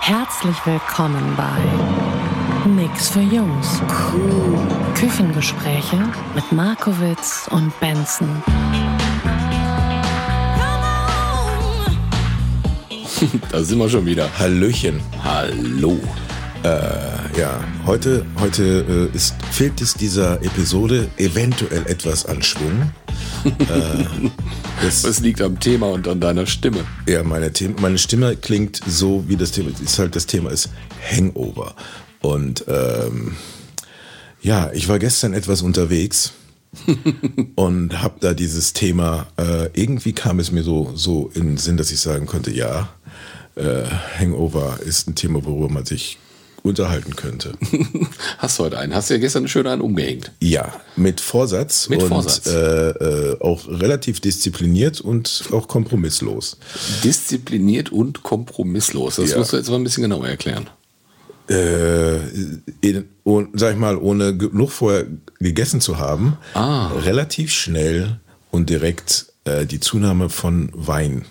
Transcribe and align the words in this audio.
Herzlich 0.00 0.56
willkommen 0.64 1.36
bei 1.36 2.68
Nix 2.68 3.10
für 3.10 3.20
Jungs. 3.20 3.80
Küchengespräche 4.94 5.98
mit 6.34 6.50
Markowitz 6.50 7.48
und 7.50 7.78
Benson. 7.80 8.28
Da 13.52 13.62
sind 13.62 13.78
wir 13.78 13.88
schon 13.88 14.06
wieder. 14.06 14.30
Hallöchen. 14.38 14.98
Hallo. 15.22 16.00
Ja, 17.40 17.58
heute, 17.86 18.26
heute 18.38 19.08
äh, 19.12 19.16
ist, 19.16 19.34
fehlt 19.50 19.80
es 19.80 19.94
dieser 19.94 20.42
Episode 20.42 21.08
eventuell 21.16 21.86
etwas 21.86 22.26
an 22.26 22.42
Schwung. 22.42 22.92
Äh, 23.44 24.04
das, 24.82 25.04
Es 25.04 25.20
liegt 25.20 25.40
am 25.40 25.58
Thema 25.60 25.88
und 25.88 26.08
an 26.08 26.20
deiner 26.20 26.46
Stimme. 26.46 26.84
ja, 27.08 27.22
meine, 27.22 27.50
The 27.54 27.68
meine 27.80 27.98
Stimme 27.98 28.36
klingt 28.36 28.80
so, 28.86 29.24
wie 29.28 29.36
das 29.36 29.52
Thema 29.52 29.70
ist. 29.82 29.98
Halt 29.98 30.16
das 30.16 30.26
Thema 30.26 30.50
ist 30.50 30.70
Hangover. 31.10 31.74
Und 32.20 32.64
ähm, 32.68 33.36
ja, 34.42 34.70
ich 34.72 34.88
war 34.88 34.98
gestern 34.98 35.34
etwas 35.34 35.62
unterwegs 35.62 36.32
und 37.56 38.00
habe 38.02 38.16
da 38.20 38.34
dieses 38.34 38.72
Thema. 38.72 39.26
Äh, 39.36 39.68
irgendwie 39.74 40.12
kam 40.12 40.38
es 40.38 40.52
mir 40.52 40.62
so 40.62 40.92
so 40.94 41.30
in 41.34 41.46
den 41.46 41.56
Sinn, 41.56 41.76
dass 41.76 41.90
ich 41.90 42.00
sagen 42.00 42.26
konnte, 42.26 42.50
ja, 42.52 42.90
äh, 43.56 43.84
Hangover 44.18 44.78
ist 44.84 45.08
ein 45.08 45.14
Thema, 45.14 45.44
worüber 45.44 45.68
man 45.68 45.84
sich 45.84 46.18
unterhalten 46.62 47.16
könnte. 47.16 47.52
Hast 48.38 48.58
du 48.58 48.64
heute 48.64 48.78
einen? 48.78 48.94
Hast 48.94 49.10
du 49.10 49.14
ja 49.14 49.20
gestern 49.20 49.48
schön 49.48 49.66
einen 49.66 49.80
umgehängt. 49.82 50.32
Ja, 50.40 50.80
mit 50.96 51.20
Vorsatz 51.20 51.88
Mit 51.88 52.02
und 52.02 52.08
Vorsatz. 52.08 52.46
Äh, 52.46 52.90
äh, 52.90 53.40
auch 53.40 53.66
relativ 53.68 54.20
diszipliniert 54.20 55.00
und 55.00 55.44
auch 55.52 55.68
kompromisslos. 55.68 56.56
Diszipliniert 57.04 57.90
und 57.92 58.22
kompromisslos. 58.22 59.16
Das 59.16 59.30
Ja. 59.30 59.38
musst 59.38 59.52
du 59.52 59.56
jetzt 59.56 59.68
mal 59.70 59.76
ein 59.76 59.84
bisschen 59.84 60.02
genauer 60.02 60.28
erklären. 60.28 60.68
Äh, 61.48 62.16
in, 62.80 63.08
und, 63.24 63.58
sag 63.58 63.72
ich 63.72 63.78
mal, 63.78 63.96
ohne 63.96 64.36
genug 64.36 64.70
vorher 64.70 65.06
gegessen 65.40 65.80
zu 65.80 65.98
haben, 65.98 66.36
Ah. 66.54 66.88
relativ 66.88 67.50
schnell 67.52 68.20
und 68.52 68.70
direkt 68.70 69.26
äh, 69.44 69.66
die 69.66 69.80
Zunahme 69.80 70.28
von 70.30 70.70
Wein. 70.74 71.24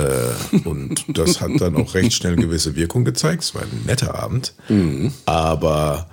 Äh, 0.00 0.56
und 0.64 1.04
das 1.08 1.40
hat 1.40 1.50
dann 1.58 1.76
auch 1.76 1.94
recht 1.94 2.12
schnell 2.12 2.36
gewisse 2.36 2.76
Wirkung 2.76 3.04
gezeigt. 3.04 3.42
Es 3.42 3.54
war 3.54 3.62
ein 3.62 3.82
netter 3.86 4.14
Abend. 4.14 4.54
Aber 5.26 6.08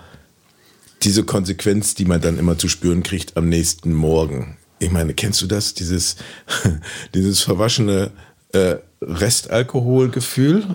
diese 1.04 1.24
Konsequenz, 1.24 1.96
die 1.96 2.06
man 2.06 2.22
dann 2.22 2.40
immer 2.40 2.58
zu 2.58 2.68
spüren 2.68 3.04
kriegt 3.04 3.38
am 3.38 3.50
nächsten 3.50 3.94
Morgen. 3.94 4.58
Ich 4.80 4.92
meine, 4.92 5.14
kennst 5.14 5.42
du 5.42 5.48
das? 5.48 5.74
Dieses, 5.74 6.18
dieses 7.14 7.42
verwaschene 7.42 8.12
äh, 8.54 8.76
Restalkoholgefühl? 9.02 10.66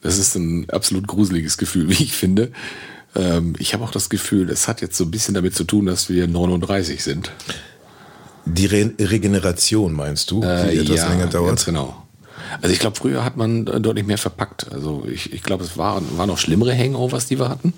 Das 0.00 0.18
ist 0.18 0.34
ein 0.34 0.68
absolut 0.70 1.06
gruseliges 1.06 1.58
Gefühl, 1.58 1.88
wie 1.88 2.02
ich 2.02 2.12
finde. 2.12 2.52
Ähm, 3.14 3.54
ich 3.58 3.74
habe 3.74 3.84
auch 3.84 3.90
das 3.90 4.08
Gefühl, 4.08 4.50
es 4.50 4.68
hat 4.68 4.80
jetzt 4.80 4.96
so 4.96 5.04
ein 5.04 5.10
bisschen 5.10 5.34
damit 5.34 5.54
zu 5.54 5.64
tun, 5.64 5.86
dass 5.86 6.08
wir 6.08 6.26
39 6.26 7.02
sind. 7.02 7.32
Die 8.44 8.66
Re 8.66 8.92
Regeneration, 8.98 9.92
meinst 9.92 10.30
du, 10.30 10.40
die 10.40 10.78
etwas 10.78 11.08
länger 11.08 11.18
ganz 11.18 11.32
dauert? 11.32 11.64
genau. 11.64 12.01
Also 12.60 12.72
ich 12.72 12.78
glaube, 12.78 12.96
früher 12.96 13.24
hat 13.24 13.36
man 13.36 13.66
äh, 13.66 13.80
deutlich 13.80 14.06
mehr 14.06 14.18
verpackt. 14.18 14.72
Also 14.72 15.04
ich, 15.08 15.32
ich 15.32 15.42
glaube, 15.42 15.64
es 15.64 15.76
waren, 15.78 16.18
waren 16.18 16.28
noch 16.28 16.38
schlimmere 16.38 16.76
Hangovers, 16.76 17.26
die 17.26 17.38
wir 17.38 17.48
hatten. 17.48 17.72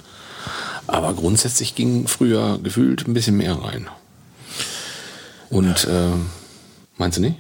Aber 0.87 1.15
grundsätzlich 1.15 1.75
ging 1.75 2.07
früher 2.09 2.59
gefühlt 2.63 3.07
ein 3.07 3.15
bisschen 3.15 3.37
mehr 3.37 3.55
rein. 3.55 3.89
Und 5.51 5.85
äh, 5.85 6.11
meinst 6.99 7.19
du 7.19 7.23
nicht? 7.23 7.37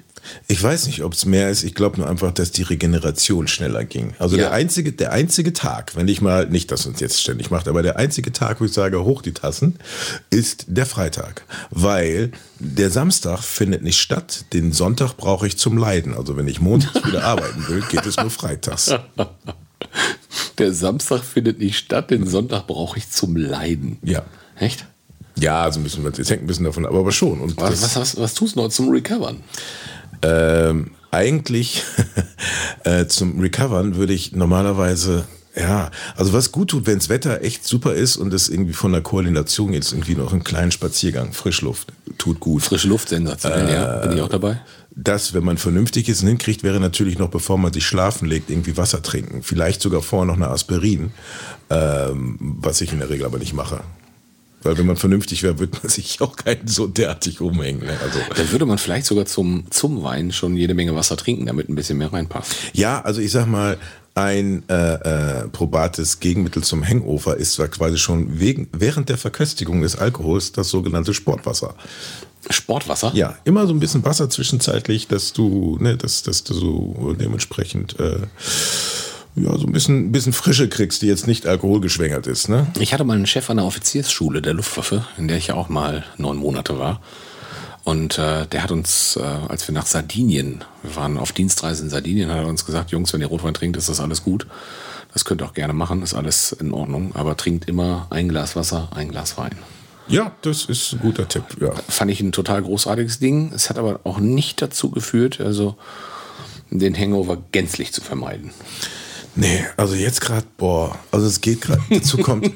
Ich 0.48 0.62
weiß 0.62 0.86
nicht, 0.86 1.02
ob 1.02 1.12
es 1.12 1.24
mehr 1.26 1.50
ist. 1.50 1.62
Ich 1.64 1.74
glaube 1.74 1.98
nur 1.98 2.08
einfach, 2.08 2.32
dass 2.32 2.50
die 2.50 2.62
Regeneration 2.62 3.46
schneller 3.48 3.84
ging. 3.84 4.14
Also 4.18 4.36
Ja. 4.36 4.44
der 4.44 4.52
einzige, 4.52 4.92
der 4.92 5.12
einzige 5.12 5.52
Tag, 5.52 5.96
wenn 5.96 6.08
ich 6.08 6.20
mal, 6.20 6.46
nicht, 6.48 6.70
dass 6.70 6.86
uns 6.86 7.00
jetzt 7.00 7.20
ständig 7.20 7.50
macht, 7.50 7.68
aber 7.68 7.82
der 7.82 7.96
einzige 7.96 8.32
Tag, 8.32 8.60
wo 8.60 8.64
ich 8.64 8.72
sage, 8.72 9.04
hoch 9.04 9.22
die 9.22 9.32
Tassen, 9.32 9.78
ist 10.30 10.64
der 10.68 10.86
Freitag. 10.86 11.42
Weil 11.70 12.32
der 12.58 12.90
Samstag 12.90 13.40
findet 13.42 13.82
nicht 13.82 13.98
statt. 14.00 14.44
Den 14.52 14.72
Sonntag 14.72 15.14
brauche 15.16 15.46
ich 15.46 15.58
zum 15.58 15.76
Leiden. 15.76 16.14
Also 16.14 16.36
wenn 16.36 16.48
ich 16.48 16.60
montags 16.60 17.06
wieder 17.06 17.24
arbeiten 17.24 17.66
will, 17.68 17.82
geht 17.90 18.06
es 18.06 18.16
nur 18.16 18.30
freitags. 18.30 18.92
Der 20.58 20.72
Samstag 20.72 21.22
findet 21.24 21.58
nicht 21.58 21.76
statt, 21.78 22.10
den 22.10 22.26
Sonntag 22.26 22.66
brauche 22.66 22.98
ich 22.98 23.10
zum 23.10 23.36
Leiden. 23.36 23.98
Ja. 24.02 24.22
Echt? 24.58 24.86
Ja, 25.36 25.62
also 25.62 25.80
müssen 25.80 26.04
wir, 26.04 26.10
das 26.12 26.30
hängt 26.30 26.42
ein 26.44 26.46
bisschen 26.46 26.64
davon 26.64 26.86
ab, 26.86 26.94
aber 26.94 27.10
schon. 27.10 27.40
Und 27.40 27.56
Was, 27.56 27.82
was, 27.82 27.96
was, 27.96 28.16
was 28.16 28.34
tust 28.34 28.54
du 28.56 28.60
noch 28.62 28.68
zum 28.68 28.88
Recovern? 28.88 29.38
Ähm, 30.24 30.90
eigentlich 31.10 31.82
äh, 32.84 33.06
zum 33.06 33.40
Recovern 33.40 33.96
würde 33.96 34.12
ich 34.12 34.32
normalerweise, 34.32 35.24
ja, 35.54 35.90
also 36.16 36.32
was 36.32 36.50
gut 36.50 36.70
tut, 36.70 36.86
wenn 36.86 36.98
das 36.98 37.08
Wetter 37.08 37.42
echt 37.42 37.66
super 37.66 37.94
ist 37.94 38.16
und 38.16 38.32
es 38.32 38.48
irgendwie 38.48 38.72
von 38.72 38.92
der 38.92 39.02
Koordination 39.02 39.72
jetzt 39.72 39.92
irgendwie 39.92 40.16
noch 40.16 40.32
einen 40.32 40.42
kleinen 40.42 40.72
Spaziergang, 40.72 41.32
Frischluft, 41.32 41.92
tut 42.18 42.40
gut. 42.40 42.62
Frische 42.62 42.88
Luft, 42.88 43.10
sensationell, 43.10 43.72
ja. 43.72 43.98
Bin 43.98 44.16
ich 44.16 44.22
auch 44.22 44.28
dabei? 44.28 44.60
Das, 44.96 45.34
wenn 45.34 45.44
man 45.44 45.58
vernünftig 45.58 46.08
ist 46.08 46.22
und 46.22 46.28
hinkriegt, 46.28 46.62
wäre 46.62 46.80
natürlich 46.80 47.18
noch, 47.18 47.28
bevor 47.28 47.58
man 47.58 47.72
sich 47.72 47.84
schlafen 47.84 48.28
legt, 48.28 48.50
irgendwie 48.50 48.76
Wasser 48.76 49.02
trinken. 49.02 49.42
Vielleicht 49.42 49.82
sogar 49.82 50.02
vorher 50.02 50.26
noch 50.26 50.36
eine 50.36 50.48
Aspirin, 50.48 51.12
ähm, 51.68 52.38
was 52.40 52.80
ich 52.80 52.92
in 52.92 53.00
der 53.00 53.10
Regel 53.10 53.26
aber 53.26 53.38
nicht 53.38 53.54
mache. 53.54 53.82
Weil 54.64 54.78
wenn 54.78 54.86
man 54.86 54.96
vernünftig 54.96 55.42
wäre, 55.42 55.58
würde 55.58 55.78
man 55.80 55.90
sich 55.90 56.20
auch 56.20 56.36
keinen 56.36 56.66
so 56.66 56.86
derartig 56.86 57.40
umhängen. 57.40 57.84
Ne? 57.84 57.96
Also, 58.02 58.18
Dann 58.34 58.50
würde 58.50 58.66
man 58.66 58.78
vielleicht 58.78 59.06
sogar 59.06 59.26
zum, 59.26 59.64
zum 59.70 60.02
Wein 60.02 60.32
schon 60.32 60.56
jede 60.56 60.74
Menge 60.74 60.94
Wasser 60.94 61.16
trinken, 61.16 61.46
damit 61.46 61.68
ein 61.68 61.74
bisschen 61.74 61.98
mehr 61.98 62.12
reinpasst. 62.12 62.54
Ja, 62.72 63.00
also 63.02 63.20
ich 63.20 63.30
sag 63.30 63.46
mal, 63.46 63.78
ein 64.14 64.62
äh, 64.68 64.94
äh, 64.94 65.48
probates 65.48 66.20
Gegenmittel 66.20 66.62
zum 66.62 66.86
Hangover 66.86 67.36
ist 67.36 67.54
zwar 67.54 67.68
quasi 67.68 67.98
schon 67.98 68.38
wegen, 68.38 68.68
während 68.72 69.08
der 69.08 69.18
Verköstigung 69.18 69.82
des 69.82 69.96
Alkohols 69.96 70.52
das 70.52 70.68
sogenannte 70.70 71.14
Sportwasser. 71.14 71.74
Sportwasser? 72.48 73.10
Ja, 73.14 73.36
immer 73.44 73.66
so 73.66 73.72
ein 73.72 73.80
bisschen 73.80 74.04
Wasser 74.04 74.30
zwischenzeitlich, 74.30 75.08
dass 75.08 75.32
du, 75.32 75.78
ne, 75.80 75.96
dass, 75.96 76.22
dass 76.22 76.44
du 76.44 76.54
so 76.54 77.16
dementsprechend 77.18 77.98
äh, 77.98 78.18
ja, 79.36 79.56
so 79.58 79.66
ein 79.66 79.72
bisschen, 79.72 80.06
ein 80.06 80.12
bisschen 80.12 80.32
Frische 80.32 80.68
kriegst, 80.68 81.02
die 81.02 81.06
jetzt 81.06 81.26
nicht 81.26 81.46
alkoholgeschwängert 81.46 82.26
ist, 82.26 82.48
ne? 82.48 82.66
Ich 82.78 82.92
hatte 82.92 83.04
mal 83.04 83.14
einen 83.16 83.26
Chef 83.26 83.50
an 83.50 83.56
der 83.56 83.66
Offiziersschule 83.66 84.42
der 84.42 84.54
Luftwaffe, 84.54 85.04
in 85.18 85.26
der 85.26 85.38
ich 85.38 85.48
ja 85.48 85.54
auch 85.54 85.68
mal 85.68 86.04
neun 86.18 86.36
Monate 86.36 86.78
war. 86.78 87.00
Und 87.82 88.18
äh, 88.18 88.46
der 88.46 88.62
hat 88.62 88.70
uns, 88.70 89.16
äh, 89.16 89.22
als 89.22 89.68
wir 89.68 89.74
nach 89.74 89.86
Sardinien, 89.86 90.64
wir 90.82 90.96
waren 90.96 91.18
auf 91.18 91.32
Dienstreise 91.32 91.82
in 91.82 91.90
Sardinien, 91.90 92.30
hat 92.30 92.38
er 92.38 92.46
uns 92.46 92.64
gesagt, 92.64 92.92
Jungs, 92.92 93.12
wenn 93.12 93.20
ihr 93.20 93.26
Rotwein 93.26 93.54
trinkt, 93.54 93.76
ist 93.76 93.88
das 93.88 94.00
alles 94.00 94.22
gut. 94.22 94.46
Das 95.12 95.24
könnt 95.24 95.42
ihr 95.42 95.46
auch 95.46 95.52
gerne 95.52 95.74
machen, 95.74 96.02
ist 96.02 96.14
alles 96.14 96.52
in 96.52 96.72
Ordnung. 96.72 97.14
Aber 97.14 97.36
trinkt 97.36 97.68
immer 97.68 98.06
ein 98.10 98.28
Glas 98.28 98.56
Wasser, 98.56 98.88
ein 98.94 99.10
Glas 99.10 99.36
Wein. 99.36 99.56
Ja, 100.08 100.32
das 100.42 100.64
ist 100.64 100.94
ein 100.94 101.00
guter 101.00 101.28
Tipp, 101.28 101.44
ja. 101.60 101.72
Fand 101.88 102.10
ich 102.10 102.20
ein 102.20 102.32
total 102.32 102.62
großartiges 102.62 103.18
Ding. 103.18 103.52
Es 103.54 103.68
hat 103.68 103.78
aber 103.78 104.00
auch 104.04 104.18
nicht 104.18 104.62
dazu 104.62 104.90
geführt, 104.90 105.40
also 105.40 105.76
den 106.70 106.96
Hangover 106.96 107.38
gänzlich 107.52 107.92
zu 107.92 108.00
vermeiden. 108.00 108.50
Nee, 109.36 109.64
also 109.76 109.94
jetzt 109.94 110.20
gerade, 110.20 110.46
boah, 110.56 110.96
also 111.10 111.26
es 111.26 111.40
geht 111.40 111.62
gerade, 111.62 111.82
dazu 111.90 112.18
kommt, 112.18 112.52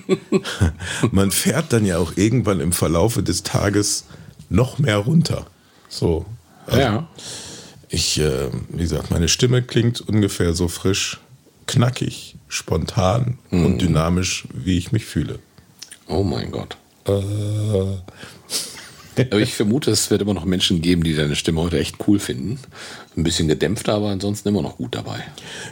man 1.11 1.31
fährt 1.31 1.73
dann 1.73 1.85
ja 1.85 1.99
auch 1.99 2.13
irgendwann 2.17 2.61
im 2.61 2.73
Verlaufe 2.73 3.23
des 3.23 3.43
Tages 3.43 4.05
noch 4.49 4.79
mehr 4.79 4.99
runter. 4.99 5.47
So. 5.89 6.25
Also 6.67 6.81
Ja. 6.81 7.09
Ich, 7.89 8.21
äh, 8.21 8.51
wie 8.69 8.83
gesagt, 8.83 9.11
meine 9.11 9.29
Stimme 9.29 9.63
klingt 9.63 10.03
ungefähr 10.03 10.53
so 10.53 10.69
frisch, 10.69 11.19
knackig, 11.67 12.37
spontan 12.49 13.39
und 13.51 13.81
dynamisch, 13.81 14.47
wie 14.53 14.77
ich 14.77 14.93
mich 14.93 15.07
fühle. 15.07 15.39
Oh 16.07 16.23
mein 16.23 16.51
Gott. 16.51 16.77
Aber 17.05 18.03
ich 19.41 19.55
vermute, 19.55 19.91
es 19.91 20.11
wird 20.11 20.23
immer 20.23 20.35
noch 20.35 20.45
Menschen 20.45 20.83
geben, 20.83 21.03
die 21.03 21.15
deine 21.15 21.35
Stimme 21.35 21.61
heute 21.61 21.79
echt 21.79 21.97
cool 22.07 22.19
finden. 22.19 22.59
Ein 23.19 23.25
bisschen 23.25 23.49
gedämpfter, 23.49 23.95
aber 23.95 24.11
ansonsten 24.11 24.49
immer 24.51 24.63
noch 24.63 24.77
gut 24.77 24.95
dabei. 24.95 25.25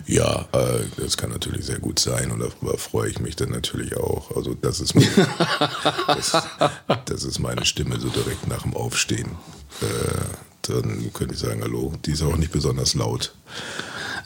Ja, 0.05 0.47
äh, 0.53 0.81
das 0.97 1.17
kann 1.17 1.31
natürlich 1.31 1.65
sehr 1.65 1.79
gut 1.79 2.01
sein 2.01 2.33
und 2.33 2.41
darüber 2.41 2.77
freue 2.77 3.09
ich 3.09 3.21
mich 3.21 3.37
dann 3.37 3.51
natürlich 3.51 3.97
auch. 3.97 4.35
Also 4.35 4.55
das 4.55 4.81
ist, 4.81 4.97
meine, 4.97 5.07
das, 6.09 6.33
das 7.05 7.23
ist 7.23 7.39
meine 7.39 7.65
Stimme 7.65 8.01
so 8.01 8.09
direkt 8.09 8.49
nach 8.49 8.63
dem 8.63 8.75
Aufstehen. 8.75 9.29
Äh, 9.81 10.23
dann 10.63 11.13
könnte 11.13 11.35
ich 11.35 11.41
sagen, 11.41 11.63
hallo, 11.63 11.93
die 12.05 12.11
ist 12.13 12.23
auch 12.23 12.37
nicht 12.37 12.51
besonders 12.51 12.95
laut. 12.95 13.33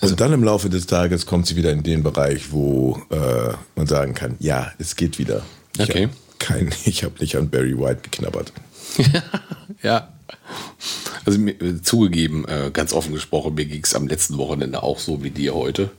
Also 0.01 0.15
und 0.15 0.21
dann 0.23 0.33
im 0.33 0.43
Laufe 0.43 0.71
des 0.71 0.87
Tages 0.87 1.27
kommt 1.27 1.47
sie 1.47 1.57
wieder 1.57 1.73
in 1.73 1.83
den 1.83 2.03
Bereich, 2.03 2.53
wo 2.53 3.03
äh, 3.11 3.53
man 3.77 3.87
sagen 3.87 4.15
kann, 4.15 4.37
ja, 4.41 4.73
es 4.79 4.97
geht 4.97 5.19
wieder. 5.19 5.43
Ich 5.77 5.91
Okay. 5.91 6.05
hab 6.07 6.39
Kein, 6.39 6.71
ich 6.87 7.05
habe 7.05 7.21
nicht 7.21 7.37
an 7.37 7.51
Barry 7.51 7.79
White 7.79 8.01
geknabbert. 8.03 8.51
Ja. 9.83 10.09
Also 11.31 11.47
äh, 11.47 11.81
zugegeben, 11.81 12.45
äh, 12.49 12.71
ganz 12.73 12.93
offen 12.93 13.15
gesprochen, 13.15 13.55
mir 13.55 13.65
ging 13.65 13.85
es 13.85 13.95
am 13.95 14.09
letzten 14.09 14.37
Wochenende 14.37 14.83
auch 14.83 14.99
so 14.99 15.23
wie 15.23 15.31
dir 15.31 15.55
heute. 15.55 15.91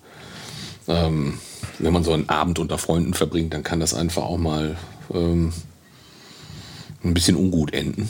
Ähm, 0.90 1.36
wenn 1.80 1.94
man 1.94 2.04
so 2.04 2.12
einen 2.12 2.28
Abend 2.28 2.60
unter 2.60 2.78
Freunden 2.78 3.14
verbringt, 3.14 3.54
dann 3.54 3.64
kann 3.64 3.80
das 3.80 3.94
einfach 3.94 4.24
auch 4.24 4.38
mal 4.38 4.76
ähm, 5.14 5.54
ein 7.04 7.14
bisschen 7.14 7.38
ungut 7.38 7.74
enden. 7.74 8.10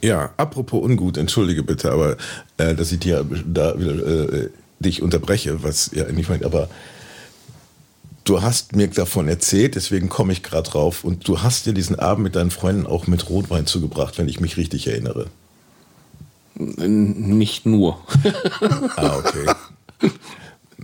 Ja, 0.00 0.32
apropos 0.38 0.82
ungut, 0.82 1.18
entschuldige 1.18 1.62
bitte, 1.62 1.92
aber 1.92 2.16
äh, 2.56 2.74
dass 2.74 2.90
ich 2.90 3.00
dir 3.00 3.26
da 3.44 3.78
wieder 3.78 4.32
äh, 4.32 4.48
dich 4.78 5.02
unterbreche, 5.02 5.62
was 5.62 5.90
ja 5.92 6.10
nicht 6.10 6.30
meint, 6.30 6.46
aber 6.46 6.70
du 8.24 8.40
hast 8.40 8.74
mir 8.74 8.88
davon 8.88 9.28
erzählt, 9.28 9.74
deswegen 9.74 10.08
komme 10.08 10.32
ich 10.32 10.42
gerade 10.42 10.70
drauf 10.70 11.04
und 11.04 11.28
du 11.28 11.42
hast 11.42 11.66
dir 11.66 11.74
diesen 11.74 11.98
Abend 11.98 12.24
mit 12.24 12.34
deinen 12.34 12.50
Freunden 12.50 12.86
auch 12.86 13.06
mit 13.06 13.28
Rotwein 13.28 13.66
zugebracht, 13.66 14.16
wenn 14.16 14.28
ich 14.28 14.40
mich 14.40 14.56
richtig 14.56 14.86
erinnere. 14.86 15.26
Nicht 16.54 17.66
nur. 17.66 18.00
Ah, 18.96 19.16
okay. 19.16 20.10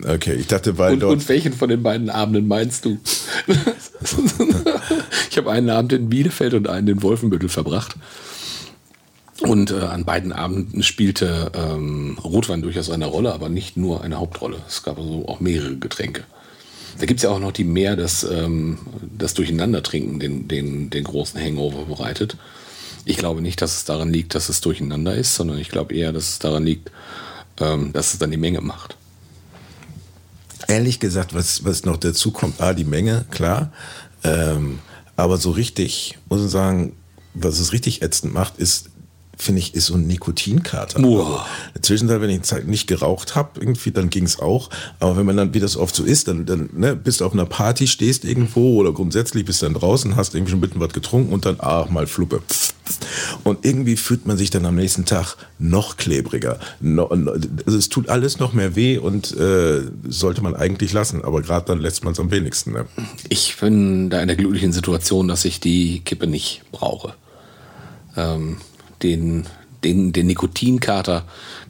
Okay, 0.06 0.34
ich 0.34 0.46
dachte, 0.46 0.76
weil 0.78 0.94
Und, 0.94 1.00
dort. 1.00 1.12
und 1.12 1.28
welchen 1.28 1.52
von 1.52 1.68
den 1.68 1.82
beiden 1.82 2.10
Abenden 2.10 2.46
meinst 2.46 2.84
du? 2.84 2.98
ich 5.30 5.36
habe 5.38 5.50
einen 5.50 5.70
Abend 5.70 5.92
in 5.92 6.08
Bielefeld 6.08 6.54
und 6.54 6.68
einen 6.68 6.88
in 6.88 7.02
Wolfenbüttel 7.02 7.48
verbracht. 7.48 7.96
Und 9.40 9.70
äh, 9.70 9.80
an 9.80 10.04
beiden 10.04 10.32
Abenden 10.32 10.82
spielte 10.82 11.50
ähm, 11.54 12.18
Rotwein 12.22 12.62
durchaus 12.62 12.90
eine 12.90 13.06
Rolle, 13.06 13.32
aber 13.32 13.48
nicht 13.48 13.76
nur 13.76 14.02
eine 14.02 14.18
Hauptrolle. 14.18 14.58
Es 14.66 14.82
gab 14.82 14.98
also 14.98 15.26
auch 15.28 15.40
mehrere 15.40 15.76
Getränke. 15.76 16.24
Da 16.98 17.06
gibt 17.06 17.18
es 17.18 17.24
ja 17.24 17.30
auch 17.30 17.38
noch 17.38 17.52
die 17.52 17.64
mehr, 17.64 17.96
das, 17.96 18.24
ähm, 18.24 18.78
das 19.16 19.34
Durcheinandertrinken 19.34 20.18
den, 20.18 20.48
den, 20.48 20.88
den 20.90 21.04
großen 21.04 21.40
Hangover 21.40 21.84
bereitet. 21.84 22.36
Ich 23.08 23.16
glaube 23.18 23.40
nicht, 23.40 23.62
dass 23.62 23.76
es 23.76 23.84
daran 23.84 24.12
liegt, 24.12 24.34
dass 24.34 24.48
es 24.48 24.60
durcheinander 24.60 25.14
ist, 25.14 25.36
sondern 25.36 25.58
ich 25.58 25.68
glaube 25.68 25.94
eher, 25.94 26.12
dass 26.12 26.28
es 26.28 26.38
daran 26.40 26.64
liegt, 26.64 26.90
ähm, 27.60 27.92
dass 27.92 28.12
es 28.12 28.18
dann 28.18 28.32
die 28.32 28.36
Menge 28.36 28.60
macht. 28.60 28.96
Ehrlich 30.66 30.98
gesagt, 30.98 31.32
was, 31.32 31.64
was 31.64 31.84
noch 31.84 31.98
dazu 31.98 32.32
kommt, 32.32 32.60
ah, 32.60 32.74
die 32.74 32.84
Menge, 32.84 33.24
klar. 33.30 33.72
Ähm, 34.24 34.80
aber 35.14 35.36
so 35.36 35.52
richtig, 35.52 36.18
muss 36.28 36.40
man 36.40 36.48
sagen, 36.48 36.96
was 37.32 37.60
es 37.60 37.72
richtig 37.72 38.02
ätzend 38.02 38.34
macht, 38.34 38.58
ist, 38.58 38.90
finde 39.36 39.60
ich, 39.60 39.74
ist 39.74 39.86
so 39.86 39.94
ein 39.94 40.06
Nikotinkater. 40.06 40.96
Also, 40.96 41.40
eine 41.74 41.82
Zwischenzeit, 41.82 42.20
wenn 42.20 42.30
ich 42.30 42.42
Zeit 42.42 42.66
nicht 42.66 42.86
geraucht 42.86 43.34
habe, 43.34 43.60
irgendwie, 43.60 43.90
dann 43.90 44.10
ging 44.10 44.24
es 44.24 44.38
auch. 44.38 44.70
Aber 44.98 45.16
wenn 45.16 45.26
man 45.26 45.36
dann, 45.36 45.54
wie 45.54 45.60
das 45.60 45.76
oft 45.76 45.94
so 45.94 46.04
ist, 46.04 46.28
dann, 46.28 46.46
dann 46.46 46.70
ne, 46.72 46.96
bist 46.96 47.20
du 47.20 47.26
auf 47.26 47.32
einer 47.32 47.44
Party, 47.46 47.86
stehst 47.86 48.24
irgendwo 48.24 48.76
oder 48.76 48.92
grundsätzlich 48.92 49.44
bist 49.44 49.62
dann 49.62 49.74
draußen, 49.74 50.16
hast 50.16 50.34
irgendwie 50.34 50.50
schon 50.52 50.58
ein 50.58 50.62
bisschen 50.62 50.80
was 50.80 50.92
getrunken 50.92 51.32
und 51.32 51.44
dann, 51.44 51.56
ach, 51.58 51.90
mal 51.90 52.06
Fluppe. 52.06 52.42
Und 53.44 53.64
irgendwie 53.64 53.96
fühlt 53.96 54.26
man 54.26 54.36
sich 54.36 54.50
dann 54.50 54.64
am 54.64 54.76
nächsten 54.76 55.04
Tag 55.04 55.36
noch 55.58 55.96
klebriger. 55.96 56.58
No, 56.80 57.14
no, 57.14 57.32
also 57.32 57.78
es 57.78 57.88
tut 57.88 58.08
alles 58.08 58.38
noch 58.38 58.52
mehr 58.52 58.76
weh 58.76 58.98
und 58.98 59.36
äh, 59.36 59.82
sollte 60.08 60.42
man 60.42 60.54
eigentlich 60.54 60.92
lassen. 60.92 61.24
Aber 61.24 61.42
gerade 61.42 61.66
dann 61.66 61.80
lässt 61.80 62.04
man 62.04 62.12
es 62.12 62.20
am 62.20 62.30
wenigsten. 62.30 62.72
Ne? 62.72 62.86
Ich 63.28 63.56
bin 63.58 64.08
da 64.10 64.20
in 64.20 64.28
der 64.28 64.36
glücklichen 64.36 64.72
Situation, 64.72 65.28
dass 65.28 65.44
ich 65.44 65.60
die 65.60 66.00
Kippe 66.00 66.26
nicht 66.26 66.62
brauche. 66.72 67.14
Ähm, 68.16 68.56
den, 69.06 69.46
den, 69.84 70.12
den 70.12 70.26
Nikotinkater, 70.26 71.24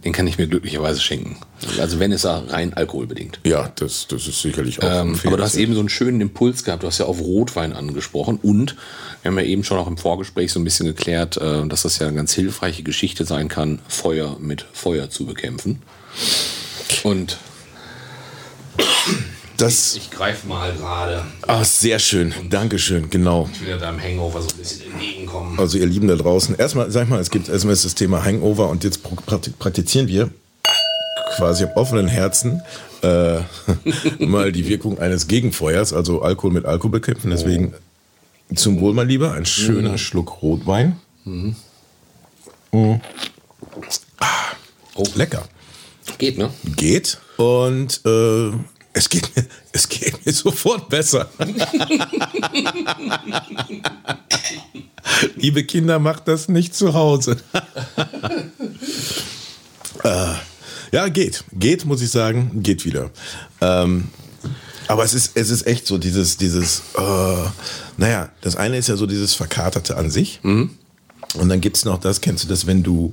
den 0.04 0.12
kann 0.12 0.26
ich 0.26 0.38
mir 0.38 0.46
glücklicherweise 0.46 1.00
schenken. 1.00 1.36
Also 1.78 1.98
wenn 1.98 2.12
es 2.12 2.22
ja 2.22 2.38
rein 2.38 2.72
alkoholbedingt. 2.72 3.40
Ja, 3.44 3.72
das, 3.76 4.06
das 4.08 4.26
ist 4.26 4.40
sicherlich 4.40 4.82
auch 4.82 5.02
Ähm, 5.02 5.18
aber 5.24 5.36
du 5.36 5.42
hast 5.42 5.56
eben 5.56 5.74
so 5.74 5.80
einen 5.80 5.88
schönen 5.88 6.20
Impuls 6.20 6.64
gehabt. 6.64 6.82
Du 6.82 6.86
hast 6.86 6.98
ja 6.98 7.06
auf 7.06 7.20
Rotwein 7.20 7.72
angesprochen 7.72 8.38
und 8.42 8.76
wir 9.22 9.30
haben 9.30 9.38
ja 9.38 9.44
eben 9.44 9.64
schon 9.64 9.78
auch 9.78 9.88
im 9.88 9.98
Vorgespräch 9.98 10.52
so 10.52 10.60
ein 10.60 10.64
bisschen 10.64 10.86
geklärt, 10.86 11.36
äh, 11.36 11.66
dass 11.66 11.82
das 11.82 11.98
ja 11.98 12.06
eine 12.06 12.16
ganz 12.16 12.32
hilfreiche 12.32 12.82
Geschichte 12.82 13.24
sein 13.24 13.48
kann, 13.48 13.80
Feuer 13.88 14.38
mit 14.40 14.66
Feuer 14.72 15.10
zu 15.10 15.26
bekämpfen. 15.26 15.82
Und 17.02 17.38
Das, 19.56 19.96
ich 19.96 20.10
greife 20.10 20.46
mal 20.46 20.72
gerade, 20.72 21.24
ah, 21.46 21.64
sehr 21.64 21.98
schön. 21.98 22.34
Dankeschön, 22.50 23.08
genau. 23.10 23.48
ich 23.52 23.62
will 23.62 23.70
ja 23.70 23.78
deinem 23.78 24.00
Hangover 24.02 24.42
so 24.42 24.48
ein 24.48 24.56
bisschen 24.58 24.92
entgegenkommen. 24.92 25.58
Also 25.58 25.78
ihr 25.78 25.86
Lieben 25.86 26.08
da 26.08 26.16
draußen, 26.16 26.56
erstmal, 26.56 26.90
sag 26.90 27.04
ich 27.04 27.08
mal, 27.08 27.20
es 27.20 27.30
gibt 27.30 27.48
erstmal 27.48 27.74
das 27.74 27.94
Thema 27.94 28.22
Hangover 28.24 28.68
und 28.68 28.84
jetzt 28.84 29.00
prakti- 29.06 29.52
praktizieren 29.58 30.08
wir 30.08 30.30
quasi 31.36 31.64
am 31.64 31.70
offenen 31.74 32.06
Herzen 32.08 32.60
äh, 33.02 33.38
mal 34.18 34.52
die 34.52 34.68
Wirkung 34.68 34.98
eines 34.98 35.26
Gegenfeuers, 35.26 35.92
also 35.92 36.22
Alkohol 36.22 36.52
mit 36.52 36.64
Alkohol 36.66 36.90
bekämpfen. 36.92 37.30
Deswegen 37.30 37.72
zum 38.54 38.80
Wohl, 38.80 38.92
mein 38.94 39.08
Lieber, 39.08 39.32
ein 39.32 39.46
schöner 39.46 39.96
Schluck 39.98 40.42
Rotwein. 40.42 40.96
Mm. 41.24 41.52
Ah, 44.18 44.26
oh, 44.94 45.04
lecker. 45.14 45.44
Geht, 46.18 46.38
ne? 46.38 46.50
Geht 46.76 47.18
und 47.36 48.00
äh, 48.06 48.50
es, 48.96 49.08
geht 49.10 49.36
mir, 49.36 49.44
es 49.72 49.88
geht 49.88 50.24
mir 50.24 50.32
sofort 50.32 50.88
besser. 50.88 51.28
Liebe 55.36 55.64
Kinder, 55.64 55.98
macht 55.98 56.26
das 56.28 56.48
nicht 56.48 56.74
zu 56.74 56.94
Hause. 56.94 57.36
äh, 60.02 60.32
ja, 60.92 61.08
geht. 61.08 61.44
Geht, 61.52 61.84
muss 61.84 62.00
ich 62.00 62.10
sagen. 62.10 62.62
Geht 62.62 62.86
wieder. 62.86 63.10
Ähm, 63.60 64.08
aber 64.88 65.04
es 65.04 65.12
ist, 65.12 65.32
es 65.34 65.50
ist 65.50 65.66
echt 65.66 65.86
so, 65.86 65.98
dieses, 65.98 66.38
dieses, 66.38 66.80
äh, 66.96 67.44
naja, 67.98 68.30
das 68.40 68.56
eine 68.56 68.78
ist 68.78 68.88
ja 68.88 68.96
so 68.96 69.04
dieses 69.06 69.34
Verkaterte 69.34 69.98
an 69.98 70.08
sich. 70.10 70.40
Und 70.42 70.70
dann 71.34 71.60
gibt 71.60 71.76
es 71.76 71.84
noch 71.84 71.98
das, 71.98 72.22
kennst 72.22 72.44
du 72.44 72.48
das, 72.48 72.66
wenn 72.66 72.82
du, 72.82 73.12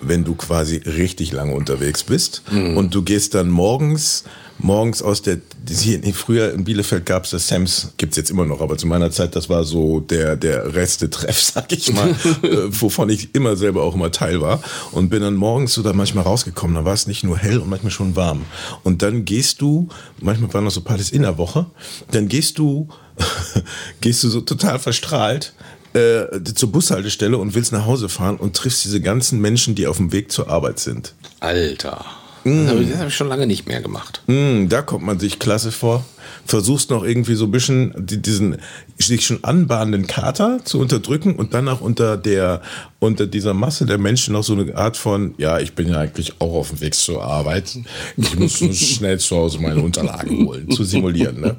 wenn 0.00 0.24
du 0.24 0.34
quasi 0.34 0.76
richtig 0.76 1.32
lange 1.32 1.54
unterwegs 1.54 2.04
bist 2.04 2.42
und 2.50 2.94
du 2.94 3.02
gehst 3.02 3.34
dann 3.34 3.48
morgens, 3.48 4.24
morgens 4.58 5.02
aus 5.02 5.22
der, 5.22 5.38
hier, 5.68 6.00
früher 6.14 6.52
in 6.52 6.64
Bielefeld 6.64 7.06
gab 7.06 7.24
es 7.24 7.30
das 7.30 7.48
Sams, 7.48 7.92
gibt's 7.96 8.16
jetzt 8.16 8.30
immer 8.30 8.44
noch, 8.44 8.60
aber 8.60 8.76
zu 8.76 8.86
meiner 8.86 9.10
Zeit, 9.10 9.34
das 9.36 9.48
war 9.48 9.64
so 9.64 10.00
der, 10.00 10.36
der 10.36 10.74
Restetreff, 10.74 11.40
sag 11.40 11.72
ich 11.72 11.92
mal, 11.92 12.10
äh, 12.42 12.80
wovon 12.80 13.08
ich 13.08 13.34
immer 13.34 13.56
selber 13.56 13.82
auch 13.82 13.94
immer 13.94 14.10
Teil 14.10 14.40
war 14.40 14.62
und 14.92 15.08
bin 15.08 15.22
dann 15.22 15.34
morgens 15.34 15.74
so 15.74 15.82
da 15.82 15.92
manchmal 15.92 16.24
rausgekommen, 16.24 16.76
da 16.76 16.84
war 16.84 16.94
es 16.94 17.06
nicht 17.06 17.24
nur 17.24 17.38
hell 17.38 17.58
und 17.58 17.68
manchmal 17.68 17.92
schon 17.92 18.16
warm. 18.16 18.44
Und 18.82 19.02
dann 19.02 19.24
gehst 19.24 19.60
du, 19.60 19.88
manchmal 20.20 20.52
waren 20.54 20.64
noch 20.64 20.70
so 20.70 20.82
Partys 20.82 21.10
in 21.10 21.22
der 21.22 21.38
Woche, 21.38 21.66
dann 22.10 22.28
gehst 22.28 22.58
du, 22.58 22.88
gehst 24.00 24.22
du 24.24 24.28
so 24.28 24.40
total 24.40 24.78
verstrahlt 24.78 25.54
äh, 25.94 26.42
zur 26.42 26.72
Bushaltestelle 26.72 27.38
und 27.38 27.54
willst 27.54 27.72
nach 27.72 27.86
Hause 27.86 28.08
fahren 28.08 28.36
und 28.36 28.56
triffst 28.56 28.84
diese 28.84 29.00
ganzen 29.00 29.40
Menschen, 29.40 29.74
die 29.74 29.86
auf 29.86 29.96
dem 29.96 30.12
Weg 30.12 30.30
zur 30.30 30.48
Arbeit 30.48 30.78
sind. 30.78 31.14
Alter. 31.40 32.04
Das 32.44 32.68
habe 32.68 32.82
ich, 32.82 32.94
hab 32.94 33.08
ich 33.08 33.14
schon 33.14 33.28
lange 33.28 33.46
nicht 33.46 33.66
mehr 33.66 33.80
gemacht. 33.80 34.22
Hm, 34.26 34.68
da 34.68 34.82
kommt 34.82 35.02
man 35.02 35.18
sich 35.18 35.38
klasse 35.38 35.72
vor. 35.72 36.04
Versuchst 36.44 36.90
noch 36.90 37.02
irgendwie 37.02 37.36
so 37.36 37.46
ein 37.46 37.50
bisschen 37.50 37.94
die, 37.96 38.20
diesen 38.20 38.58
sich 38.98 39.24
schon 39.24 39.42
anbahnenden 39.44 40.06
Kater 40.06 40.60
zu 40.62 40.78
unterdrücken 40.78 41.36
und 41.36 41.54
dann 41.54 41.68
auch 41.68 41.80
unter 41.80 42.18
der 42.18 42.60
unter 42.98 43.26
dieser 43.26 43.54
Masse 43.54 43.86
der 43.86 43.96
Menschen 43.96 44.34
noch 44.34 44.44
so 44.44 44.52
eine 44.52 44.76
Art 44.76 44.98
von, 44.98 45.34
ja, 45.38 45.58
ich 45.58 45.74
bin 45.74 45.88
ja 45.88 45.98
eigentlich 45.98 46.34
auch 46.40 46.52
auf 46.54 46.68
dem 46.68 46.82
Weg 46.82 46.94
zur 46.94 47.22
Arbeit. 47.22 47.78
Ich 48.18 48.38
muss 48.38 48.58
schnell 48.76 49.18
zu 49.18 49.36
Hause 49.36 49.58
meine 49.60 49.80
Unterlagen 49.80 50.46
holen, 50.46 50.70
zu 50.70 50.84
simulieren. 50.84 51.40
Ne? 51.40 51.56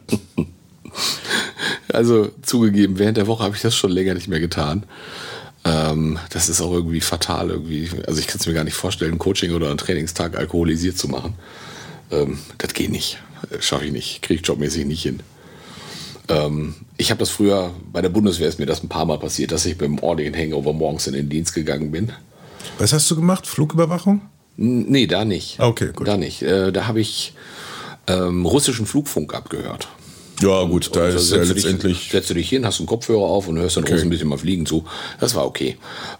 Also 1.95 2.29
zugegeben, 2.41 2.99
während 2.99 3.17
der 3.17 3.27
Woche 3.27 3.43
habe 3.43 3.55
ich 3.55 3.61
das 3.61 3.75
schon 3.75 3.91
länger 3.91 4.13
nicht 4.13 4.27
mehr 4.27 4.39
getan. 4.39 4.83
Ähm, 5.63 6.19
das 6.29 6.47
ist 6.49 6.61
auch 6.61 6.71
irgendwie 6.71 7.01
fatal 7.01 7.49
irgendwie. 7.49 7.89
Also 8.05 8.19
ich 8.19 8.27
kann 8.27 8.37
es 8.39 8.45
mir 8.47 8.53
gar 8.53 8.63
nicht 8.63 8.75
vorstellen, 8.75 9.13
ein 9.13 9.19
Coaching 9.19 9.51
oder 9.53 9.69
einen 9.69 9.77
Trainingstag 9.77 10.37
alkoholisiert 10.37 10.97
zu 10.97 11.07
machen. 11.07 11.33
Ähm, 12.11 12.37
das 12.57 12.73
geht 12.73 12.91
nicht. 12.91 13.17
Schaffe 13.59 13.85
ich 13.85 13.91
nicht. 13.91 14.21
Kriege 14.21 14.41
ich 14.41 14.47
jobmäßig 14.47 14.85
nicht 14.85 15.01
hin. 15.03 15.21
Ähm, 16.27 16.75
ich 16.97 17.11
habe 17.11 17.19
das 17.19 17.29
früher, 17.29 17.71
bei 17.91 18.01
der 18.01 18.09
Bundeswehr 18.09 18.47
ist 18.47 18.59
mir 18.59 18.65
das 18.65 18.83
ein 18.83 18.89
paar 18.89 19.05
Mal 19.05 19.19
passiert, 19.19 19.51
dass 19.51 19.65
ich 19.65 19.73
mit 19.73 19.81
dem 19.81 19.99
ordentlichen 19.99 20.35
Hangover 20.35 20.73
morgens 20.73 21.07
in 21.07 21.13
den 21.13 21.29
Dienst 21.29 21.53
gegangen 21.53 21.91
bin. 21.91 22.11
Was 22.77 22.93
hast 22.93 23.09
du 23.11 23.15
gemacht? 23.15 23.45
Flugüberwachung? 23.47 24.21
N- 24.57 24.85
Nee, 24.89 25.07
da 25.07 25.25
nicht. 25.25 25.59
Okay, 25.59 25.89
gut. 25.95 26.07
Da 26.07 26.17
nicht. 26.17 26.41
Äh, 26.41 26.71
da 26.71 26.87
habe 26.87 26.99
ich 26.99 27.33
ähm, 28.07 28.45
russischen 28.45 28.85
Flugfunk 28.85 29.33
abgehört. 29.33 29.87
Ja, 30.41 30.63
gut, 30.63 30.93
da 30.95 31.01
Also 31.03 31.17
ist 31.17 31.31
ja 31.31 31.37
letztendlich. 31.53 31.99
Dich, 31.99 32.11
setzt 32.11 32.29
du 32.29 32.33
dich 32.33 32.49
hin, 32.49 32.65
hast 32.65 32.79
einen 32.79 32.87
Kopfhörer 32.87 33.21
auf 33.23 33.47
und 33.47 33.57
hörst 33.57 33.77
dann 33.77 33.85
Okay. 33.85 33.99
ein 34.01 34.09
bisschen 34.09 34.27
mal 34.27 34.37
fliegen 34.37 34.65
zu. 34.65 34.83
Das 35.19 35.33
war 35.33 35.45
okay. 35.45 35.77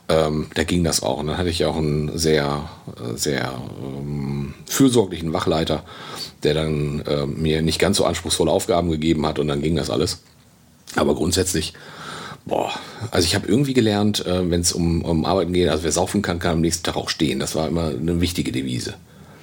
Ähm, 0.08 0.48
da 0.54 0.64
ging 0.64 0.84
das 0.84 1.04
auch. 1.04 1.18
Und 1.18 1.28
dann 1.28 1.38
hatte 1.38 1.50
ich 1.50 1.66
auch 1.66 1.76
einen 1.76 2.18
sehr, 2.18 2.70
äh, 2.98 3.18
sehr 3.18 3.54
ähm, 3.84 4.54
fürsorglichen 4.68 5.34
Wachleiter, 5.34 5.84
der 6.44 6.54
dann 6.54 7.04
ähm, 7.08 7.42
mir 7.42 7.62
nicht 7.62 7.78
ganz 7.80 7.98
so 7.98 8.06
anspruchsvolle 8.06 8.52
Aufgaben 8.52 8.90
gegeben 8.90 9.26
hat 9.26 9.38
und 9.40 9.48
dann 9.50 9.62
ging 9.62 9.76
das 9.76 9.90
alles. 9.90 10.20
Aber 10.96 11.14
grundsätzlich, 11.16 11.74
boah, 12.46 12.72
also 13.12 13.26
ich 13.26 13.36
habe 13.36 13.48
irgendwie 13.48 13.74
gelernt, 13.74 14.26
äh, 14.26 14.50
wenn 14.50 14.62
es 14.62 14.72
um, 14.72 15.04
um 15.04 15.26
Arbeiten 15.26 15.52
geht, 15.52 15.68
also 15.68 15.84
wer 15.84 15.92
saufen 15.92 16.22
kann, 16.22 16.40
kann 16.40 16.54
am 16.54 16.62
nächsten 16.62 16.84
Tag 16.84 16.96
auch 16.96 17.10
stehen. 17.10 17.40
Das 17.40 17.54
war 17.56 17.68
immer 17.68 17.90
eine 17.90 18.22
wichtige 18.22 18.54
Devise. 18.54 18.94